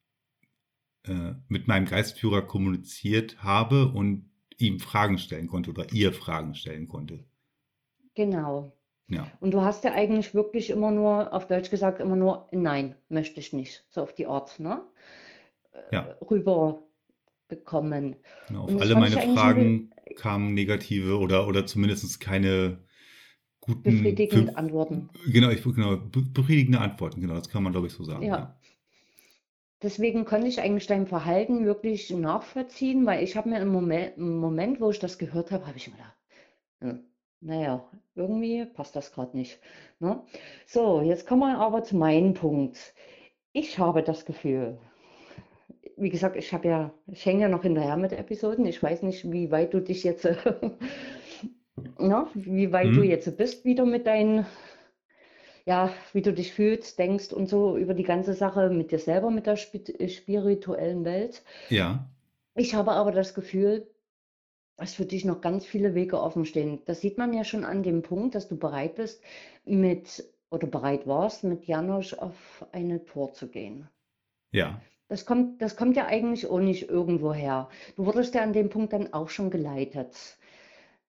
[1.07, 6.87] äh, mit meinem Geistführer kommuniziert habe und ihm Fragen stellen konnte oder ihr Fragen stellen
[6.87, 7.25] konnte.
[8.15, 8.71] Genau.
[9.07, 9.27] Ja.
[9.39, 13.39] Und du hast ja eigentlich wirklich immer nur, auf Deutsch gesagt, immer nur Nein, möchte
[13.39, 14.81] ich nicht, so auf die Art, ne?
[15.91, 16.15] Ja.
[16.29, 16.83] Rüber
[17.47, 18.15] bekommen.
[18.49, 22.77] Ja, auf alle meine Fragen kamen negative oder, oder zumindest keine
[23.59, 23.83] guten.
[23.83, 25.09] Befriedigende Antworten.
[25.27, 28.23] Genau, ich, genau, befriedigende Antworten, genau, das kann man, glaube ich, so sagen.
[28.23, 28.37] Ja.
[28.37, 28.59] ja.
[29.83, 34.37] Deswegen konnte ich eigentlich dein Verhalten wirklich nachvollziehen, weil ich habe mir im Moment, im
[34.37, 36.17] Moment, wo ich das gehört habe, habe ich mir gedacht,
[36.81, 37.03] hm,
[37.41, 39.59] naja, irgendwie passt das gerade nicht.
[39.99, 40.23] Ne?
[40.67, 42.93] So, jetzt kommen wir aber zu meinem Punkt.
[43.53, 44.79] Ich habe das Gefühl,
[45.97, 48.65] wie gesagt, ich habe ja, ich hänge ja noch hinterher mit Episoden.
[48.65, 50.25] Ich weiß nicht, wie weit du dich jetzt,
[51.99, 53.03] ne, wie weit du Mhm.
[53.03, 54.45] jetzt bist wieder mit deinen
[55.65, 59.31] ja, wie du dich fühlst, denkst und so über die ganze Sache mit dir selber,
[59.31, 61.43] mit der spirituellen Welt.
[61.69, 62.09] Ja.
[62.55, 63.87] Ich habe aber das Gefühl,
[64.77, 66.81] dass für dich noch ganz viele Wege offen stehen.
[66.85, 69.21] Das sieht man ja schon an dem Punkt, dass du bereit bist,
[69.65, 73.87] mit oder bereit warst, mit Janosch auf eine Tour zu gehen.
[74.51, 74.81] Ja.
[75.07, 77.69] Das kommt, das kommt ja eigentlich auch nicht irgendwo her.
[77.95, 80.37] Du wurdest ja an dem Punkt dann auch schon geleitet.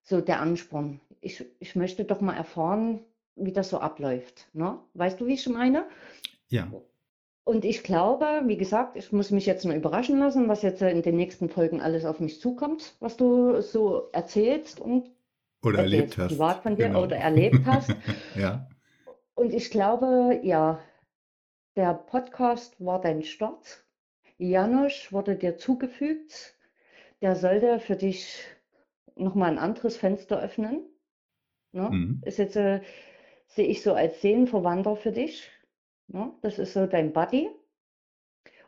[0.02, 1.00] So der Ansporn.
[1.20, 3.00] Ich, ich möchte doch mal erfahren,
[3.36, 4.48] wie das so abläuft.
[4.52, 4.78] Ne?
[4.94, 5.86] Weißt du, wie ich meine?
[6.48, 6.70] Ja.
[7.44, 11.02] Und ich glaube, wie gesagt, ich muss mich jetzt mal überraschen lassen, was jetzt in
[11.02, 15.10] den nächsten Folgen alles auf mich zukommt, was du so erzählst und
[15.62, 16.28] oder erlebt hast.
[16.28, 17.02] Privat von dir genau.
[17.02, 17.94] oder erlebt hast.
[18.36, 18.68] ja.
[19.34, 20.80] Und ich glaube, ja,
[21.76, 23.84] der Podcast war dein Start.
[24.38, 26.54] Janusz wurde dir zugefügt.
[27.20, 28.44] Der sollte für dich
[29.16, 30.82] nochmal ein anderes Fenster öffnen.
[31.72, 31.90] Ne?
[31.90, 32.22] Mhm.
[32.24, 32.80] Ist jetzt, äh,
[33.54, 35.50] sehe ich so als Seelenverwandter für dich.
[36.08, 36.32] Ne?
[36.42, 37.48] Das ist so dein Buddy.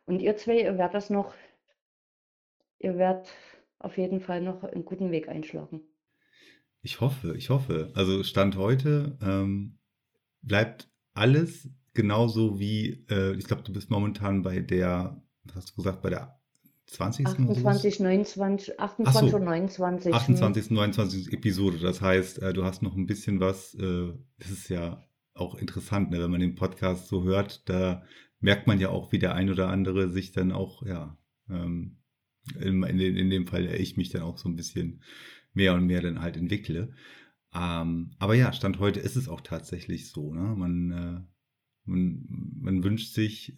[0.05, 1.35] Und ihr zwei, ihr werdet das noch,
[2.79, 3.29] ihr werdet
[3.79, 5.83] auf jeden Fall noch einen guten Weg einschlagen.
[6.83, 7.93] Ich hoffe, ich hoffe.
[7.95, 9.79] Also Stand heute ähm,
[10.43, 15.21] bleibt alles genauso wie, äh, ich glaube, du bist momentan bei der,
[15.53, 16.36] hast du gesagt, bei der
[16.87, 17.27] 20.
[17.27, 20.15] 28, 29, 28 so, 29.
[20.15, 21.79] 28, 29 Episode.
[21.79, 25.05] Das heißt, äh, du hast noch ein bisschen was, äh, das ist ja
[25.35, 26.21] auch interessant, ne?
[26.21, 28.03] wenn man den Podcast so hört, da
[28.41, 31.19] merkt man ja auch, wie der ein oder andere sich dann auch, ja,
[31.51, 31.99] ähm,
[32.61, 35.03] in, in, in dem Fall ich mich dann auch so ein bisschen
[35.53, 36.93] mehr und mehr dann halt entwickle.
[37.53, 40.33] Ähm, aber ja, Stand heute ist es auch tatsächlich so.
[40.33, 40.55] Ne?
[40.57, 41.21] Man, äh,
[41.85, 42.27] man,
[42.61, 43.57] man wünscht sich,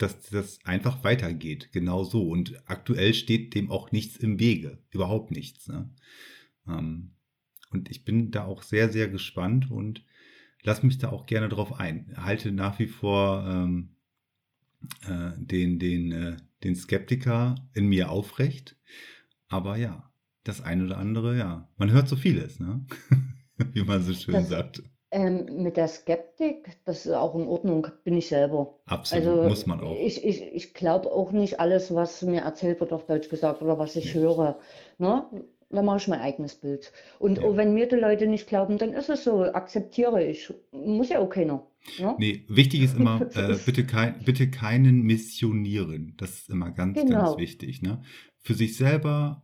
[0.00, 2.26] dass das einfach weitergeht, genau so.
[2.28, 5.68] Und aktuell steht dem auch nichts im Wege, überhaupt nichts.
[5.68, 5.90] Ne?
[6.66, 7.12] Ähm,
[7.70, 10.02] und ich bin da auch sehr, sehr gespannt und
[10.62, 12.14] lass mich da auch gerne drauf ein.
[12.16, 13.90] Halte nach wie vor ähm,
[15.06, 18.76] äh, den, den, äh, den Skeptiker in mir aufrecht.
[19.48, 20.10] Aber ja,
[20.44, 21.68] das eine oder andere, ja.
[21.76, 22.86] Man hört so vieles, ne?
[23.72, 24.82] Wie man so schön das, sagt.
[25.12, 28.78] Ähm, mit der Skeptik, das ist auch in Ordnung, bin ich selber.
[28.86, 29.96] Absolut, also, muss man auch.
[29.98, 33.78] Ich, ich, ich glaube auch nicht alles, was mir erzählt wird, auf Deutsch gesagt, oder
[33.78, 34.20] was ich ja.
[34.20, 34.58] höre.
[34.98, 35.24] Ne?
[35.70, 36.92] dann mache ich mein eigenes Bild.
[37.18, 37.56] Und ja.
[37.56, 40.52] wenn mir die Leute nicht glauben, dann ist es so, akzeptiere ich.
[40.72, 41.66] Muss ja auch keiner.
[41.98, 42.16] Ne?
[42.18, 46.14] Nee, wichtig ist immer, äh, bitte, kein, bitte keinen missionieren.
[46.16, 47.26] Das ist immer ganz, genau.
[47.26, 47.82] ganz wichtig.
[47.82, 48.02] Ne?
[48.38, 49.42] Für sich selber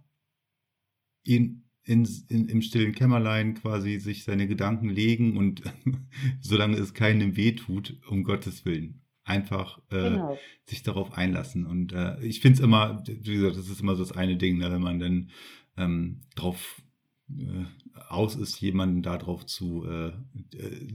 [1.24, 5.62] in, in, in, im stillen Kämmerlein quasi sich seine Gedanken legen und
[6.40, 9.02] solange es keinem weh tut, um Gottes Willen.
[9.24, 10.38] Einfach äh, genau.
[10.66, 11.66] sich darauf einlassen.
[11.66, 14.58] Und äh, ich finde es immer, wie gesagt, das ist immer so das eine Ding,
[14.58, 15.30] ne, wenn man dann
[15.76, 16.82] ähm, drauf
[17.30, 17.64] äh,
[18.08, 20.12] aus ist, jemanden darauf zu, äh, äh,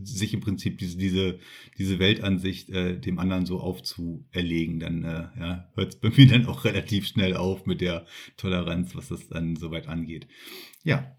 [0.03, 1.39] sich im Prinzip diese, diese,
[1.77, 6.45] diese Weltansicht äh, dem anderen so aufzuerlegen, dann äh, ja, hört es bei mir dann
[6.45, 8.05] auch relativ schnell auf mit der
[8.37, 10.27] Toleranz, was das dann soweit angeht.
[10.83, 11.15] Ja.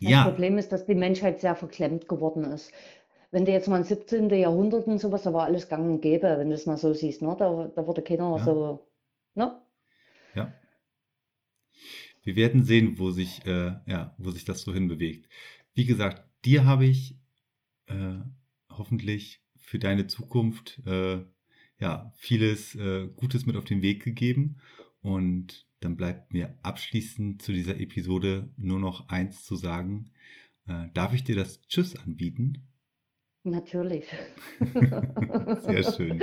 [0.00, 0.24] Das ja.
[0.24, 2.72] Problem ist, dass die Menschheit sehr verklemmt geworden ist.
[3.30, 4.30] Wenn du jetzt mal im 17.
[4.30, 7.20] Jahrhundert und sowas, da war alles gang und gäbe, wenn du es mal so siehst,
[7.20, 7.36] ne?
[7.38, 8.44] da, da wurde keiner ja.
[8.44, 8.86] so,
[9.34, 9.60] ne?
[10.34, 10.52] Ja
[12.28, 15.26] wir werden sehen, wo sich, äh, ja, wo sich das so hinbewegt.
[15.72, 17.16] Wie gesagt, dir habe ich
[17.86, 18.18] äh,
[18.68, 21.24] hoffentlich für deine Zukunft äh,
[21.80, 24.58] ja vieles äh, Gutes mit auf den Weg gegeben.
[25.00, 30.10] Und dann bleibt mir abschließend zu dieser Episode nur noch eins zu sagen.
[30.66, 32.67] Äh, darf ich dir das Tschüss anbieten?
[33.44, 34.04] Natürlich.
[35.62, 36.20] Sehr schön.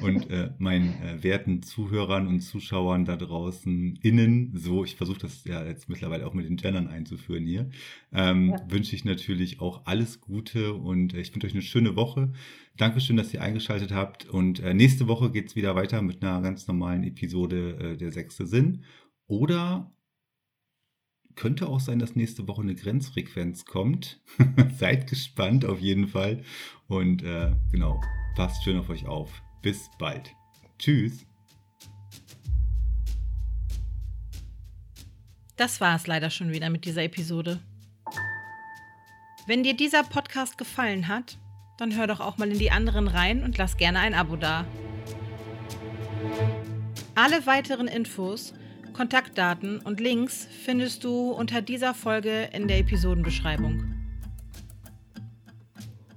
[0.00, 5.44] Und äh, meinen äh, werten Zuhörern und Zuschauern da draußen innen, so, ich versuche das
[5.44, 7.70] ja jetzt mittlerweile auch mit den Gendern einzuführen hier,
[8.12, 8.70] ähm, ja.
[8.70, 12.32] wünsche ich natürlich auch alles Gute und äh, ich wünsche euch eine schöne Woche.
[12.76, 14.28] Dankeschön, dass ihr eingeschaltet habt.
[14.28, 18.12] Und äh, nächste Woche geht es wieder weiter mit einer ganz normalen Episode äh, der
[18.12, 18.84] sechste Sinn.
[19.26, 19.92] Oder
[21.38, 24.20] könnte auch sein, dass nächste Woche eine Grenzfrequenz kommt.
[24.76, 26.42] Seid gespannt auf jeden Fall.
[26.88, 28.00] Und äh, genau,
[28.34, 29.30] passt schön auf euch auf.
[29.62, 30.34] Bis bald.
[30.80, 31.24] Tschüss.
[35.56, 37.60] Das war es leider schon wieder mit dieser Episode.
[39.46, 41.38] Wenn dir dieser Podcast gefallen hat,
[41.78, 44.66] dann hör doch auch mal in die anderen rein und lass gerne ein Abo da.
[47.14, 48.54] Alle weiteren Infos
[48.98, 53.94] Kontaktdaten und Links findest du unter dieser Folge in der Episodenbeschreibung.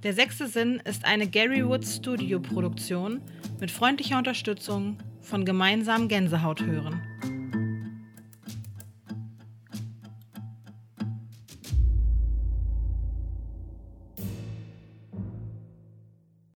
[0.02, 3.20] Der sechste Sinn ist eine Gary Woods Studio Produktion
[3.60, 7.00] mit freundlicher Unterstützung von gemeinsam Gänsehaut hören.